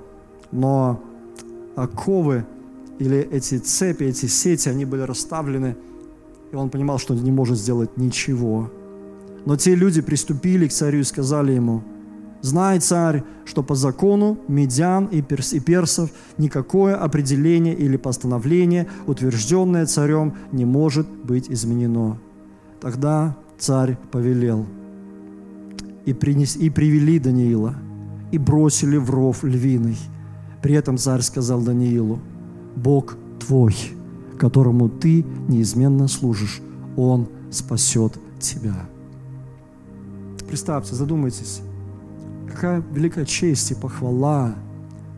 Но 0.52 1.00
оковы 1.74 2.44
или 3.00 3.18
эти 3.18 3.56
цепи, 3.56 4.04
эти 4.04 4.26
сети, 4.26 4.68
они 4.68 4.84
были 4.84 5.00
расставлены, 5.00 5.74
и 6.52 6.54
он 6.54 6.68
понимал, 6.68 6.98
что 6.98 7.14
не 7.14 7.32
может 7.32 7.58
сделать 7.58 7.96
ничего. 7.96 8.70
Но 9.46 9.56
те 9.56 9.74
люди 9.74 10.02
приступили 10.02 10.68
к 10.68 10.72
царю 10.72 11.00
и 11.00 11.04
сказали 11.04 11.52
ему, 11.52 11.82
«Знай, 12.42 12.78
царь, 12.78 13.24
что 13.46 13.62
по 13.62 13.74
закону 13.74 14.38
медян 14.48 15.06
и, 15.06 15.22
перс, 15.22 15.54
и 15.54 15.60
персов 15.60 16.10
никакое 16.36 16.94
определение 16.94 17.74
или 17.74 17.96
постановление, 17.96 18.86
утвержденное 19.06 19.86
царем, 19.86 20.34
не 20.52 20.66
может 20.66 21.08
быть 21.08 21.50
изменено». 21.50 22.18
Тогда 22.82 23.34
царь 23.58 23.96
повелел, 24.12 24.66
и, 26.04 26.12
принес, 26.12 26.56
и 26.56 26.68
привели 26.68 27.18
Даниила, 27.18 27.76
и 28.30 28.36
бросили 28.36 28.98
в 28.98 29.08
ров 29.10 29.42
львиный. 29.42 29.98
При 30.62 30.74
этом 30.74 30.98
царь 30.98 31.22
сказал 31.22 31.62
Даниилу, 31.62 32.20
Бог 32.76 33.16
твой, 33.38 33.74
которому 34.38 34.88
ты 34.88 35.24
неизменно 35.48 36.08
служишь, 36.08 36.60
Он 36.96 37.28
спасет 37.50 38.18
тебя. 38.38 38.88
Представьте, 40.46 40.94
задумайтесь, 40.94 41.62
какая 42.48 42.82
великая 42.92 43.24
честь 43.24 43.70
и 43.70 43.74
похвала 43.74 44.54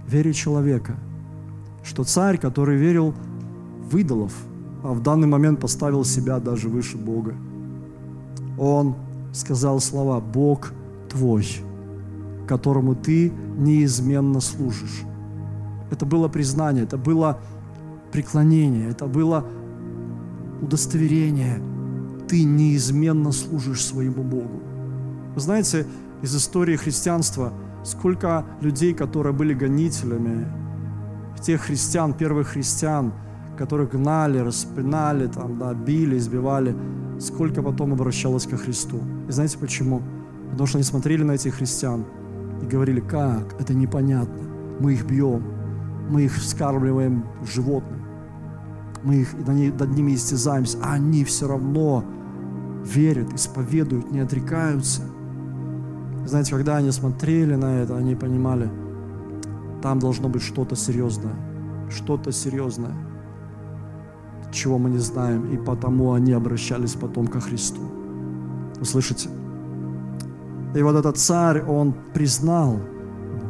вере 0.06 0.32
человека, 0.32 0.96
что 1.82 2.04
царь, 2.04 2.38
который 2.38 2.76
верил 2.76 3.14
в 3.90 3.96
идолов, 3.96 4.32
а 4.82 4.92
в 4.92 5.02
данный 5.02 5.28
момент 5.28 5.60
поставил 5.60 6.04
себя 6.04 6.38
даже 6.38 6.68
выше 6.68 6.96
Бога, 6.96 7.34
он 8.58 8.94
сказал 9.32 9.80
слова 9.80 10.20
«Бог 10.20 10.72
твой», 11.08 11.46
которому 12.46 12.94
ты 12.94 13.32
неизменно 13.56 14.40
служишь. 14.40 15.02
Это 15.92 16.06
было 16.06 16.28
признание, 16.28 16.84
это 16.84 16.96
было 16.96 17.38
преклонение, 18.12 18.88
это 18.88 19.06
было 19.06 19.44
удостоверение. 20.62 21.62
Ты 22.26 22.44
неизменно 22.44 23.30
служишь 23.30 23.84
своему 23.84 24.22
Богу. 24.22 24.62
Вы 25.34 25.40
знаете, 25.40 25.86
из 26.22 26.34
истории 26.34 26.76
христианства, 26.76 27.52
сколько 27.84 28.46
людей, 28.62 28.94
которые 28.94 29.34
были 29.34 29.52
гонителями, 29.52 30.46
тех 31.42 31.60
христиан, 31.60 32.14
первых 32.14 32.48
христиан, 32.48 33.12
которых 33.58 33.90
гнали, 33.90 34.38
распинали, 34.38 35.26
там, 35.26 35.58
да, 35.58 35.74
били, 35.74 36.16
избивали, 36.16 36.74
сколько 37.20 37.62
потом 37.62 37.92
обращалось 37.92 38.46
ко 38.46 38.56
Христу. 38.56 38.98
И 39.28 39.32
знаете 39.32 39.58
почему? 39.58 40.00
Потому 40.52 40.66
что 40.66 40.78
они 40.78 40.84
смотрели 40.84 41.22
на 41.22 41.32
этих 41.32 41.56
христиан 41.56 42.06
и 42.62 42.66
говорили, 42.66 43.00
как, 43.00 43.60
это 43.60 43.74
непонятно, 43.74 44.42
мы 44.80 44.94
их 44.94 45.04
бьем, 45.04 45.42
мы 46.08 46.22
их 46.22 46.34
вскармливаем 46.34 47.24
животным, 47.44 48.02
мы 49.02 49.16
их, 49.16 49.34
над 49.34 49.90
ними 49.90 50.14
истязаемся, 50.14 50.78
а 50.82 50.94
они 50.94 51.24
все 51.24 51.48
равно 51.48 52.04
верят, 52.84 53.32
исповедуют, 53.32 54.10
не 54.12 54.20
отрекаются. 54.20 55.02
Знаете, 56.24 56.52
когда 56.52 56.76
они 56.76 56.90
смотрели 56.90 57.54
на 57.54 57.80
это, 57.80 57.96
они 57.96 58.14
понимали, 58.14 58.70
там 59.82 59.98
должно 59.98 60.28
быть 60.28 60.42
что-то 60.42 60.76
серьезное, 60.76 61.34
что-то 61.90 62.30
серьезное, 62.30 62.94
чего 64.52 64.78
мы 64.78 64.90
не 64.90 64.98
знаем, 64.98 65.52
и 65.52 65.56
потому 65.56 66.12
они 66.12 66.32
обращались 66.32 66.92
потом 66.92 67.26
ко 67.26 67.40
Христу. 67.40 67.80
Вы 68.78 68.84
слышите? 68.84 69.28
И 70.74 70.82
вот 70.82 70.94
этот 70.94 71.18
царь, 71.18 71.62
он 71.62 71.94
признал, 72.14 72.78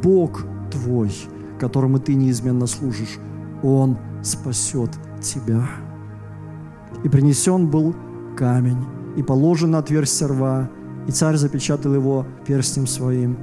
Бог 0.01 0.45
твой– 0.71 1.11
которому 1.63 1.97
ты 1.97 2.13
неизменно 2.15 2.67
служишь, 2.67 3.19
Он 3.63 3.97
спасет 4.21 4.89
тебя. 5.21 5.65
И 7.05 7.07
принесен 7.07 7.69
был 7.69 7.95
камень, 8.35 8.83
и 9.15 9.23
положен 9.23 9.71
на 9.71 9.77
отверстие 9.77 10.27
рва, 10.27 10.69
и 11.07 11.11
царь 11.11 11.37
запечатал 11.37 11.93
его 11.93 12.25
перстнем 12.45 12.85
своим 12.85 13.37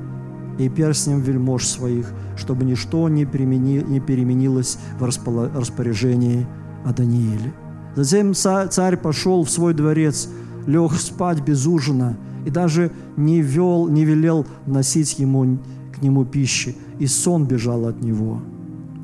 и 0.59 0.69
перстнем 0.69 1.21
вельмож 1.21 1.67
своих, 1.67 2.13
чтобы 2.37 2.67
ничто 2.67 3.09
не, 3.09 3.25
перемени, 3.25 3.83
не 3.89 4.01
переменилось 4.01 4.77
в 4.99 5.05
распоряжении 5.05 6.47
о 6.85 6.93
Данииле. 6.93 7.55
Затем 7.97 8.35
царь 8.35 8.99
пошел 8.99 9.45
в 9.45 9.51
свой 9.51 9.73
дворец, 9.73 10.29
лег 10.67 10.93
спать 10.93 11.41
без 11.41 11.67
ужина, 11.67 12.19
и 12.45 12.51
даже 12.51 12.91
не, 13.17 13.41
вел, 13.41 13.89
не 13.89 14.05
велел 14.05 14.47
носить 14.67 15.19
ему 15.19 15.59
к 15.93 16.03
нему 16.03 16.25
пищи, 16.25 16.77
и 16.99 17.07
сон 17.07 17.47
бежал 17.47 17.87
от 17.87 18.03
него. 18.03 18.41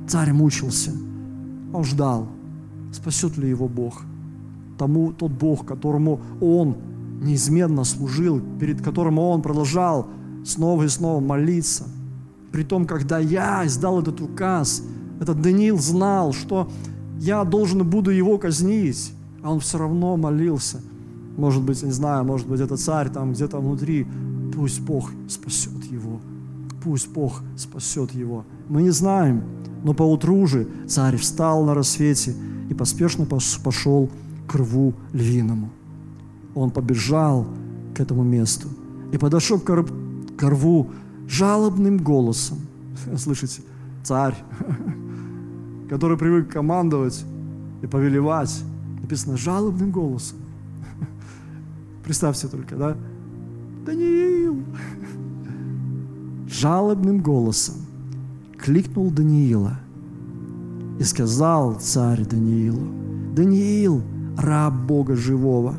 Царь 0.08 0.32
мучился, 0.32 0.92
он 1.72 1.84
ждал, 1.84 2.28
спасет 2.92 3.36
ли 3.36 3.48
его 3.48 3.68
Бог. 3.68 4.02
Тому 4.78 5.12
тот 5.12 5.32
Бог, 5.32 5.66
которому 5.66 6.20
он 6.40 6.76
неизменно 7.20 7.84
служил, 7.84 8.40
перед 8.60 8.82
которым 8.82 9.18
он 9.18 9.42
продолжал 9.42 10.06
снова 10.44 10.84
и 10.84 10.88
снова 10.88 11.20
молиться. 11.20 11.84
При 12.52 12.62
том, 12.62 12.86
когда 12.86 13.18
я 13.18 13.66
издал 13.66 14.00
этот 14.00 14.20
указ, 14.20 14.82
этот 15.20 15.40
Даниил 15.40 15.78
знал, 15.78 16.32
что 16.32 16.70
я 17.18 17.44
должен 17.44 17.88
буду 17.88 18.10
его 18.10 18.38
казнить, 18.38 19.12
а 19.42 19.52
он 19.52 19.60
все 19.60 19.78
равно 19.78 20.16
молился. 20.16 20.80
Может 21.36 21.62
быть, 21.62 21.82
не 21.82 21.90
знаю, 21.90 22.24
может 22.24 22.46
быть, 22.46 22.60
это 22.60 22.76
царь 22.76 23.10
там 23.10 23.32
где-то 23.32 23.58
внутри, 23.58 24.06
пусть 24.54 24.80
Бог 24.80 25.10
спасет 25.28 25.75
пусть 26.86 27.08
Бог 27.08 27.42
спасет 27.56 28.12
его. 28.12 28.44
Мы 28.68 28.82
не 28.82 28.90
знаем, 28.90 29.42
но 29.82 29.92
поутру 29.92 30.46
же 30.46 30.68
царь 30.86 31.16
встал 31.16 31.64
на 31.64 31.74
рассвете 31.74 32.32
и 32.70 32.74
поспешно 32.74 33.26
пошел 33.26 34.08
к 34.46 34.54
рву 34.54 34.94
львиному. 35.12 35.70
Он 36.54 36.70
побежал 36.70 37.48
к 37.92 37.98
этому 37.98 38.22
месту 38.22 38.68
и 39.12 39.18
подошел 39.18 39.58
к, 39.58 39.68
рв, 39.68 39.90
к 40.36 40.42
рву 40.44 40.92
жалобным 41.26 41.98
голосом. 41.98 42.58
Слышите, 43.16 43.62
царь, 44.04 44.36
который 45.90 46.16
привык 46.16 46.52
командовать 46.52 47.24
и 47.82 47.88
повелевать, 47.88 48.62
написано 49.02 49.36
жалобным 49.36 49.90
голосом. 49.90 50.38
Представьте 52.04 52.46
только, 52.46 52.76
да? 52.76 52.96
Даниил! 53.84 54.62
Жалобным 56.58 57.20
голосом 57.20 57.74
кликнул 58.56 59.10
Даниила 59.10 59.78
и 60.98 61.02
сказал 61.02 61.74
царь 61.74 62.24
Даниилу, 62.24 63.34
Даниил, 63.34 64.00
раб 64.38 64.72
Бога 64.72 65.16
живого, 65.16 65.74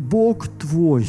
Бог 0.00 0.48
твой, 0.48 1.06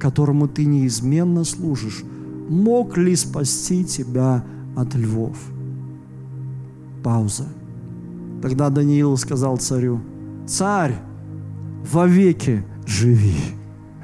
которому 0.00 0.48
ты 0.48 0.64
неизменно 0.64 1.44
служишь, 1.44 2.02
мог 2.48 2.98
ли 2.98 3.14
спасти 3.14 3.84
тебя 3.84 4.44
от 4.76 4.92
львов? 4.96 5.38
Пауза. 7.04 7.46
Тогда 8.42 8.70
Даниил 8.70 9.16
сказал 9.18 9.58
царю, 9.58 10.00
царь, 10.48 10.96
вовеки 11.92 12.64
живи. 12.88 13.36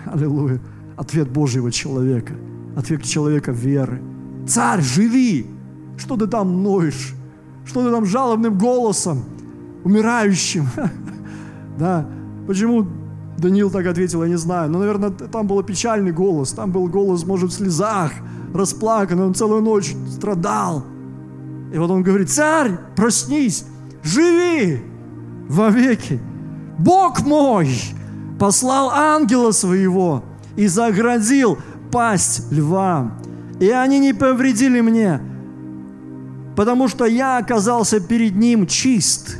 Аллилуйя. 0.06 0.60
Ответ 0.96 1.28
Божьего 1.28 1.72
человека. 1.72 2.34
Ответ 2.76 3.02
человека 3.02 3.50
веры. 3.50 4.00
Царь, 4.46 4.82
живи! 4.82 5.46
Что 5.96 6.16
ты 6.16 6.26
там 6.26 6.62
ноешь? 6.62 7.14
Что 7.64 7.84
ты 7.84 7.90
там 7.90 8.04
жалобным 8.04 8.58
голосом, 8.58 9.24
умирающим? 9.84 10.68
Да, 11.76 12.06
почему 12.46 12.86
Даниил 13.36 13.68
так 13.68 13.84
ответил, 13.86 14.22
я 14.22 14.28
не 14.28 14.36
знаю. 14.36 14.70
Но, 14.70 14.78
наверное, 14.78 15.10
там 15.10 15.46
был 15.46 15.60
печальный 15.62 16.12
голос. 16.12 16.52
Там 16.52 16.70
был 16.70 16.86
голос, 16.86 17.26
может, 17.26 17.50
в 17.50 17.54
слезах, 17.54 18.12
расплаканный. 18.54 19.24
Он 19.24 19.34
целую 19.34 19.62
ночь 19.62 19.94
страдал. 20.08 20.84
И 21.72 21.78
вот 21.78 21.90
он 21.90 22.02
говорит, 22.02 22.30
царь, 22.30 22.78
проснись, 22.94 23.64
живи 24.04 24.82
вовеки. 25.48 26.20
Бог 26.78 27.22
мой 27.26 27.70
послал 28.38 28.90
ангела 28.90 29.50
своего 29.50 30.22
и 30.56 30.68
заградил 30.68 31.58
пасть 31.90 32.52
льва. 32.52 33.12
И 33.60 33.68
они 33.70 33.98
не 33.98 34.12
повредили 34.12 34.80
мне, 34.80 35.20
потому 36.56 36.88
что 36.88 37.04
я 37.04 37.38
оказался 37.38 38.00
перед 38.00 38.34
ним 38.36 38.66
чист. 38.66 39.38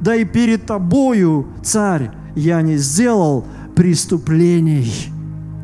Да 0.00 0.14
и 0.14 0.24
перед 0.24 0.66
тобою, 0.66 1.46
царь, 1.62 2.10
я 2.34 2.60
не 2.62 2.76
сделал 2.76 3.46
преступлений. 3.74 4.92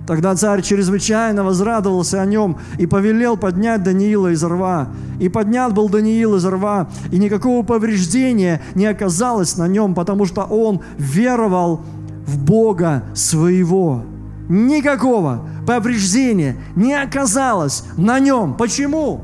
Тогда 0.06 0.34
царь 0.34 0.62
чрезвычайно 0.62 1.44
возрадовался 1.44 2.20
о 2.20 2.26
нем 2.26 2.58
и 2.78 2.86
повелел 2.86 3.36
поднять 3.36 3.84
Даниила 3.84 4.32
из 4.32 4.42
рва. 4.42 4.88
И 5.20 5.28
поднят 5.28 5.72
был 5.72 5.88
Даниил 5.88 6.34
из 6.36 6.44
рва, 6.44 6.88
и 7.12 7.18
никакого 7.18 7.64
повреждения 7.64 8.60
не 8.74 8.86
оказалось 8.86 9.56
на 9.56 9.68
нем, 9.68 9.94
потому 9.94 10.24
что 10.26 10.42
он 10.42 10.80
веровал 10.98 11.82
в 12.26 12.42
Бога 12.42 13.04
своего. 13.14 14.02
Никакого 14.50 15.48
повреждения 15.64 16.56
не 16.74 16.92
оказалось 16.92 17.84
на 17.96 18.18
нем. 18.18 18.54
Почему? 18.54 19.20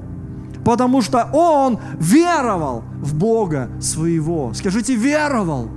Потому 0.65 1.03
что 1.03 1.29
он 1.33 1.81
веровал 1.99 2.85
в 3.01 3.19
Бога 3.19 3.69
своего. 3.81 4.55
Скажите, 4.55 4.95
веровал 4.95 5.69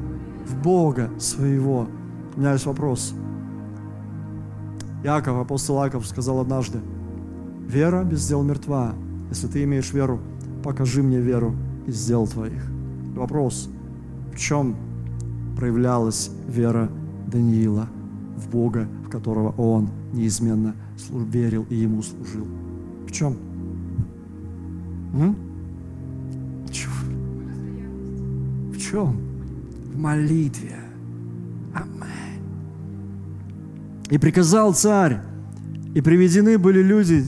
в 0.47 0.55
Бога 0.61 1.09
своего. 1.17 1.87
У 2.35 2.39
меня 2.39 2.53
есть 2.53 2.67
вопрос. 2.67 3.15
Яков, 5.03 5.39
апостол 5.39 5.83
Яков 5.83 6.05
сказал 6.05 6.41
однажды, 6.41 6.79
вера 7.67 8.03
без 8.03 8.27
дел 8.27 8.43
мертва. 8.43 8.93
Если 9.29 9.47
ты 9.47 9.63
имеешь 9.63 9.91
веру, 9.93 10.19
покажи 10.63 11.01
мне 11.01 11.19
веру 11.19 11.55
из 11.87 12.05
дел 12.05 12.27
твоих. 12.27 12.63
Вопрос, 13.15 13.67
в 14.31 14.37
чем 14.37 14.75
проявлялась 15.57 16.29
вера 16.47 16.87
Даниила 17.25 17.87
в 18.37 18.47
Бога, 18.49 18.87
которого 19.09 19.49
он 19.57 19.89
неизменно 20.13 20.75
верил 21.11 21.65
и 21.69 21.75
ему 21.75 22.01
служил? 22.01 22.47
В 23.07 23.11
чем? 23.11 23.37
М? 25.13 25.35
В 28.71 28.77
чем? 28.77 29.17
В 29.93 29.97
молитве. 29.97 30.75
Аминь. 31.73 32.41
И 34.09 34.17
приказал 34.17 34.73
царь, 34.73 35.19
и 35.93 36.01
приведены 36.01 36.57
были 36.57 36.81
люди, 36.81 37.25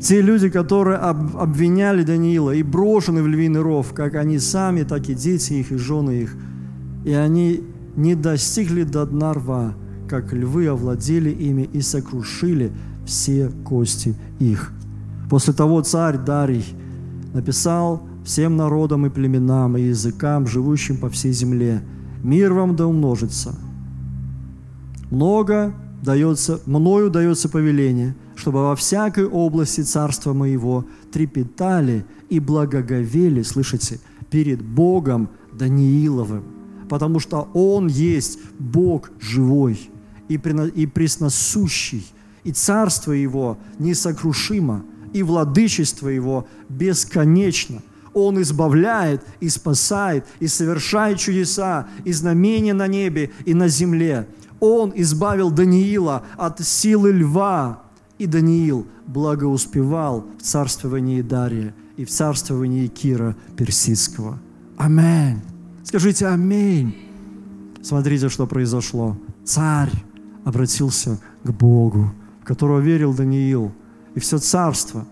те 0.00 0.22
люди, 0.22 0.48
которые 0.48 0.96
обвиняли 0.96 2.04
Даниила 2.04 2.52
и 2.54 2.62
брошены 2.62 3.22
в 3.22 3.26
львиный 3.26 3.60
ров, 3.60 3.92
как 3.92 4.14
они 4.14 4.38
сами, 4.38 4.82
так 4.82 5.08
и 5.10 5.14
дети 5.14 5.54
их 5.54 5.72
и 5.72 5.76
жены 5.76 6.22
их. 6.22 6.36
И 7.04 7.12
они 7.12 7.62
не 7.96 8.14
достигли 8.14 8.84
до 8.84 9.04
дна 9.04 9.34
рва, 9.34 9.74
как 10.10 10.32
львы 10.32 10.66
овладели 10.66 11.30
ими 11.30 11.70
и 11.72 11.80
сокрушили 11.80 12.72
все 13.06 13.48
кости 13.64 14.16
их. 14.40 14.72
После 15.30 15.54
того 15.54 15.82
царь 15.82 16.18
Дарий 16.18 16.64
написал 17.32 18.02
всем 18.24 18.56
народам 18.56 19.06
и 19.06 19.08
племенам 19.08 19.76
и 19.76 19.82
языкам, 19.82 20.48
живущим 20.48 20.96
по 20.96 21.08
всей 21.08 21.32
земле, 21.32 21.82
«Мир 22.24 22.52
вам 22.52 22.74
да 22.74 22.88
умножится». 22.88 23.54
Много 25.12 25.72
дается, 26.02 26.60
мною 26.66 27.08
дается 27.08 27.48
повеление, 27.48 28.16
чтобы 28.34 28.62
во 28.62 28.74
всякой 28.74 29.26
области 29.26 29.82
царства 29.82 30.32
моего 30.32 30.86
трепетали 31.12 32.04
и 32.30 32.40
благоговели, 32.40 33.42
слышите, 33.42 34.00
перед 34.28 34.60
Богом 34.60 35.28
Данииловым, 35.52 36.42
потому 36.88 37.20
что 37.20 37.48
Он 37.54 37.86
есть 37.86 38.40
Бог 38.58 39.10
живой 39.20 39.90
и, 40.30 40.86
пресносущий, 40.86 42.06
и 42.44 42.52
царство 42.52 43.12
Его 43.12 43.58
несокрушимо, 43.78 44.84
и 45.12 45.22
владычество 45.22 46.08
Его 46.08 46.46
бесконечно. 46.68 47.82
Он 48.14 48.40
избавляет 48.40 49.22
и 49.40 49.48
спасает, 49.48 50.24
и 50.38 50.46
совершает 50.46 51.18
чудеса, 51.18 51.88
и 52.04 52.12
знамения 52.12 52.74
на 52.74 52.86
небе 52.86 53.30
и 53.44 53.54
на 53.54 53.68
земле. 53.68 54.28
Он 54.60 54.92
избавил 54.94 55.50
Даниила 55.50 56.24
от 56.36 56.60
силы 56.60 57.12
льва, 57.12 57.82
и 58.18 58.26
Даниил 58.26 58.86
благоуспевал 59.06 60.26
в 60.38 60.42
царствовании 60.42 61.22
Дария 61.22 61.74
и 61.96 62.04
в 62.04 62.10
царствовании 62.10 62.86
Кира 62.86 63.36
Персидского. 63.56 64.38
Аминь. 64.76 65.40
Скажите 65.84 66.26
аминь. 66.26 66.94
Смотрите, 67.82 68.28
что 68.28 68.46
произошло. 68.46 69.16
Царь 69.44 69.90
обратился 70.44 71.20
к 71.44 71.50
Богу, 71.50 72.12
в 72.40 72.44
которого 72.44 72.80
верил 72.80 73.14
Даниил. 73.14 73.72
И 74.14 74.20
все 74.20 74.38
царство, 74.38 75.06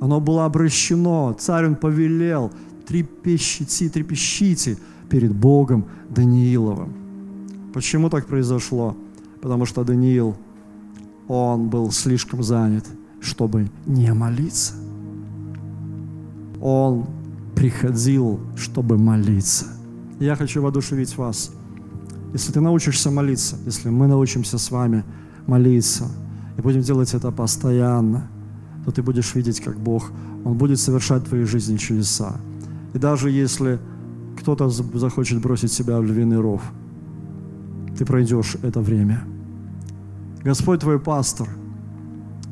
оно 0.00 0.20
было 0.20 0.44
обращено. 0.44 1.34
Царь 1.38 1.66
он 1.66 1.76
повелел, 1.76 2.50
трепещите, 2.86 3.88
трепещите 3.88 4.76
перед 5.08 5.34
Богом 5.34 5.86
Данииловым. 6.10 6.92
Почему 7.72 8.10
так 8.10 8.26
произошло? 8.26 8.96
Потому 9.40 9.66
что 9.66 9.84
Даниил, 9.84 10.36
он 11.28 11.68
был 11.68 11.90
слишком 11.90 12.42
занят, 12.42 12.86
чтобы 13.20 13.70
не 13.86 14.12
молиться. 14.12 14.74
Он 16.60 17.06
приходил, 17.54 18.40
чтобы 18.56 18.98
молиться. 18.98 19.66
Я 20.20 20.36
хочу 20.36 20.62
воодушевить 20.62 21.16
вас. 21.16 21.52
Если 22.32 22.52
ты 22.52 22.60
научишься 22.60 23.10
молиться, 23.10 23.56
если 23.66 23.90
мы 23.90 24.06
научимся 24.06 24.58
с 24.58 24.70
вами 24.70 25.04
молиться, 25.46 26.04
и 26.56 26.62
будем 26.62 26.80
делать 26.80 27.14
это 27.14 27.30
постоянно, 27.30 28.28
то 28.84 28.90
ты 28.90 29.02
будешь 29.02 29.34
видеть, 29.34 29.60
как 29.60 29.78
Бог, 29.78 30.10
Он 30.44 30.56
будет 30.56 30.80
совершать 30.80 31.22
в 31.22 31.28
твоей 31.28 31.44
жизни 31.44 31.76
чудеса. 31.76 32.36
И 32.94 32.98
даже 32.98 33.30
если 33.30 33.78
кто-то 34.38 34.68
захочет 34.70 35.40
бросить 35.40 35.72
себя 35.72 35.98
в 35.98 36.04
львиный 36.04 36.40
ров– 36.40 36.62
ты 37.96 38.06
пройдешь 38.06 38.56
это 38.62 38.80
время. 38.80 39.24
Господь 40.42 40.80
твой 40.80 40.98
пастор, 40.98 41.48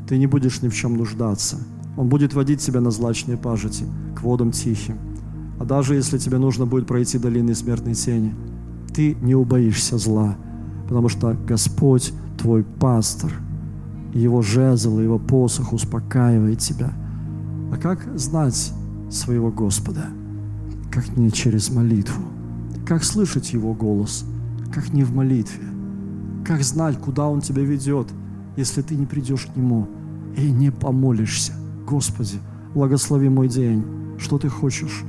ты 0.08 0.18
не 0.18 0.26
будешь 0.26 0.62
ни 0.62 0.68
в 0.68 0.74
чем 0.74 0.96
нуждаться. 0.96 1.56
Он 1.96 2.08
будет 2.08 2.34
водить 2.34 2.60
тебя 2.60 2.80
на 2.80 2.90
злачные 2.90 3.36
пажити, 3.36 3.84
к 4.16 4.22
водам 4.22 4.52
тихим. 4.52 4.96
А 5.58 5.64
даже 5.64 5.94
если 5.94 6.18
тебе 6.18 6.38
нужно 6.38 6.66
будет 6.66 6.86
пройти 6.86 7.18
долины 7.18 7.54
смертной 7.54 7.94
тени, 7.94 8.34
ты 8.92 9.16
не 9.20 9.34
убоишься 9.34 9.98
зла, 9.98 10.36
потому 10.88 11.08
что 11.08 11.36
Господь 11.46 12.12
твой 12.38 12.64
пастор, 12.64 13.32
его 14.12 14.42
жезл, 14.42 14.98
его 14.98 15.18
посох 15.18 15.72
успокаивает 15.72 16.58
тебя. 16.58 16.92
А 17.72 17.76
как 17.76 18.18
знать 18.18 18.72
своего 19.10 19.50
Господа? 19.50 20.06
Как 20.90 21.16
не 21.16 21.30
через 21.30 21.70
молитву? 21.70 22.22
Как 22.86 23.04
слышать 23.04 23.52
Его 23.52 23.74
голос– 23.74 24.24
как 24.72 24.92
не 24.92 25.02
в 25.02 25.12
молитве? 25.12 25.64
Как 26.44 26.62
знать, 26.62 26.96
куда 26.98 27.26
Он 27.26 27.40
тебя 27.40 27.62
ведет? 27.62 28.06
если 28.56 28.82
ты 28.82 28.94
не 28.94 29.06
придешь 29.06 29.46
к 29.46 29.56
Нему 29.56 29.88
и 30.36 30.50
не 30.50 30.70
помолишься. 30.70 31.52
Господи, 31.86 32.38
благослови 32.74 33.28
мой 33.28 33.48
день. 33.48 33.84
Что 34.18 34.38
ты 34.38 34.48
хочешь? 34.48 35.02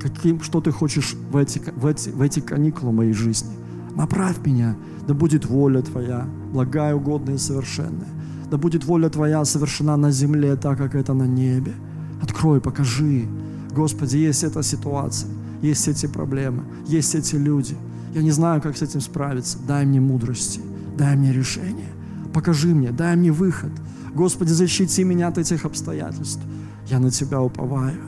Каким, 0.00 0.40
что 0.42 0.60
ты 0.60 0.70
хочешь 0.70 1.14
в 1.30 1.36
эти, 1.36 1.60
в, 1.76 1.86
эти, 1.86 2.08
в 2.08 2.22
эти 2.22 2.40
каникулы 2.40 2.92
моей 2.92 3.12
жизни? 3.12 3.50
Направь 3.94 4.38
меня, 4.44 4.76
да 5.06 5.14
будет 5.14 5.44
воля 5.44 5.82
Твоя, 5.82 6.26
благая, 6.52 6.94
угодная 6.94 7.34
и 7.34 7.38
совершенная. 7.38 8.08
Да 8.50 8.56
будет 8.56 8.84
воля 8.84 9.10
Твоя 9.10 9.44
совершена 9.44 9.96
на 9.96 10.10
земле, 10.10 10.56
так 10.56 10.78
как 10.78 10.94
это 10.94 11.12
на 11.12 11.24
небе. 11.24 11.74
Открой, 12.22 12.60
покажи. 12.60 13.28
Господи, 13.74 14.16
есть 14.16 14.42
эта 14.42 14.62
ситуация, 14.62 15.30
есть 15.62 15.86
эти 15.86 16.06
проблемы, 16.06 16.64
есть 16.86 17.14
эти 17.14 17.36
люди. 17.36 17.76
Я 18.14 18.22
не 18.22 18.30
знаю, 18.30 18.62
как 18.62 18.76
с 18.76 18.82
этим 18.82 19.00
справиться. 19.00 19.58
Дай 19.68 19.84
мне 19.84 20.00
мудрости, 20.00 20.60
дай 20.96 21.14
мне 21.14 21.32
решение. 21.32 21.88
Покажи 22.32 22.74
мне, 22.74 22.90
дай 22.90 23.16
мне 23.16 23.30
выход. 23.30 23.72
Господи, 24.14 24.50
защити 24.50 25.04
меня 25.04 25.28
от 25.28 25.38
этих 25.38 25.64
обстоятельств. 25.64 26.42
Я 26.88 26.98
на 26.98 27.10
Тебя 27.10 27.40
уповаю. 27.40 28.00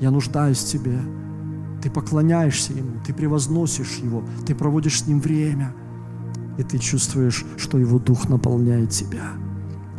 Я 0.00 0.10
нуждаюсь 0.10 0.58
в 0.58 0.66
Тебе. 0.66 0.98
Ты 1.84 1.90
поклоняешься 1.90 2.72
Ему, 2.72 2.92
Ты 3.04 3.12
превозносишь 3.12 3.98
Его, 3.98 4.24
Ты 4.46 4.54
проводишь 4.54 5.00
с 5.00 5.06
Ним 5.06 5.20
время, 5.20 5.74
и 6.56 6.62
ты 6.62 6.78
чувствуешь, 6.78 7.44
что 7.58 7.78
Его 7.78 7.98
Дух 7.98 8.30
наполняет 8.30 8.88
тебя. 8.88 9.32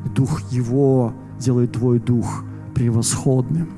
И 0.03 0.09
Дух 0.09 0.51
Его 0.51 1.13
делает 1.39 1.73
твой 1.73 1.99
Дух 1.99 2.43
превосходным. 2.73 3.69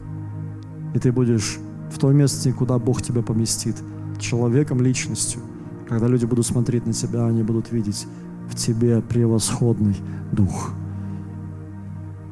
И 0.96 1.00
ты 1.00 1.12
будешь 1.12 1.58
в 1.92 2.00
том 2.00 2.16
месте, 2.16 2.54
куда 2.54 2.80
Бог 2.80 3.02
тебя 3.02 3.22
поместит, 3.22 3.76
человеком, 4.20 4.80
личностью. 4.80 5.42
Когда 5.90 6.08
люди 6.08 6.24
будут 6.24 6.46
смотреть 6.46 6.86
на 6.86 6.94
тебя, 6.94 7.26
они 7.26 7.44
будут 7.44 7.74
видеть 7.74 8.08
в 8.50 8.56
тебе 8.56 9.02
превосходный 9.02 9.98
Дух. 10.32 10.72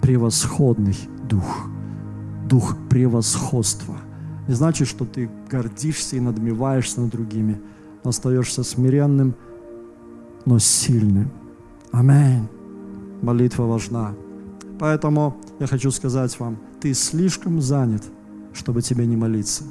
Превосходный 0.01 0.97
Дух. 1.29 1.67
Дух 2.47 2.77
превосходства. 2.89 3.97
Не 4.47 4.53
значит, 4.53 4.87
что 4.87 5.05
ты 5.05 5.29
гордишься 5.49 6.15
и 6.15 6.19
надмеваешься 6.19 7.01
над 7.01 7.11
другими, 7.11 7.59
но 8.03 8.09
остаешься 8.09 8.63
смиренным, 8.63 9.35
но 10.45 10.59
сильным. 10.59 11.31
Аминь. 11.91 12.47
Молитва 13.21 13.63
важна. 13.63 14.13
Поэтому 14.79 15.37
я 15.59 15.67
хочу 15.67 15.89
сказать 15.89 16.37
вам, 16.39 16.57
ты 16.79 16.93
слишком 16.93 17.61
занят, 17.61 18.03
чтобы 18.53 18.81
тебе 18.81 19.05
не 19.07 19.15
молиться. 19.15 19.63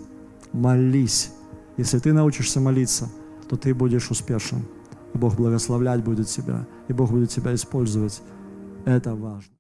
Молись. 0.53 1.33
Если 1.77 1.99
ты 1.99 2.13
научишься 2.13 2.61
молиться, 2.61 3.09
то 3.49 3.57
ты 3.57 3.75
будешь 3.75 4.11
успешен. 4.11 4.65
И 5.13 5.19
Бог 5.19 5.37
благословлять 5.37 6.03
будет 6.03 6.29
тебя, 6.29 6.67
и 6.89 6.93
Бог 6.93 7.11
будет 7.11 7.31
тебя 7.31 7.55
использовать. 7.55 8.23
Это 8.85 9.15
важно. 9.15 9.54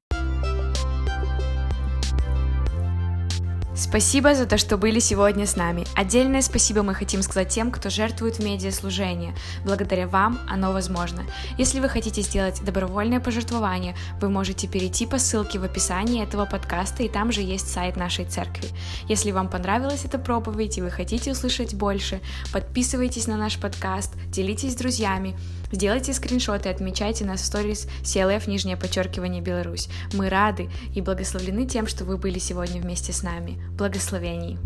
Спасибо 3.76 4.36
за 4.36 4.46
то, 4.46 4.56
что 4.56 4.76
были 4.76 5.00
сегодня 5.00 5.46
с 5.46 5.56
нами. 5.56 5.84
Отдельное 5.96 6.42
спасибо 6.42 6.84
мы 6.84 6.94
хотим 6.94 7.22
сказать 7.22 7.48
тем, 7.48 7.72
кто 7.72 7.90
жертвует 7.90 8.36
в 8.36 8.44
медиаслужение. 8.44 9.34
Благодаря 9.64 10.06
вам 10.06 10.38
оно 10.48 10.72
возможно. 10.72 11.24
Если 11.58 11.80
вы 11.80 11.88
хотите 11.88 12.22
сделать 12.22 12.62
добровольное 12.64 13.18
пожертвование, 13.18 13.96
вы 14.20 14.28
можете 14.30 14.68
перейти 14.68 15.06
по 15.06 15.18
ссылке 15.18 15.58
в 15.58 15.64
описании 15.64 16.22
этого 16.22 16.46
подкаста, 16.46 17.02
и 17.02 17.08
там 17.08 17.32
же 17.32 17.40
есть 17.40 17.68
сайт 17.68 17.96
нашей 17.96 18.26
церкви. 18.26 18.68
Если 19.08 19.32
вам 19.32 19.48
понравилась 19.48 20.04
эта 20.04 20.18
проповедь 20.18 20.78
и 20.78 20.82
вы 20.82 20.90
хотите 20.90 21.32
услышать 21.32 21.74
больше, 21.74 22.20
подписывайтесь 22.52 23.26
на 23.26 23.36
наш 23.36 23.58
подкаст, 23.58 24.14
делитесь 24.28 24.74
с 24.74 24.76
друзьями, 24.76 25.36
Сделайте 25.74 26.12
скриншоты 26.12 26.68
и 26.68 26.72
отмечайте 26.72 27.24
нас 27.24 27.40
в 27.40 27.46
сторис 27.46 27.88
CLF 28.04 28.48
нижнее 28.48 28.76
подчеркивание 28.76 29.42
Беларусь. 29.42 29.88
Мы 30.12 30.28
рады 30.28 30.70
и 30.94 31.00
благословлены 31.00 31.66
тем, 31.66 31.88
что 31.88 32.04
вы 32.04 32.16
были 32.16 32.38
сегодня 32.38 32.80
вместе 32.80 33.12
с 33.12 33.24
нами. 33.24 33.58
Благословений! 33.76 34.56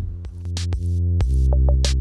thank 0.71 1.87
you 1.87 1.98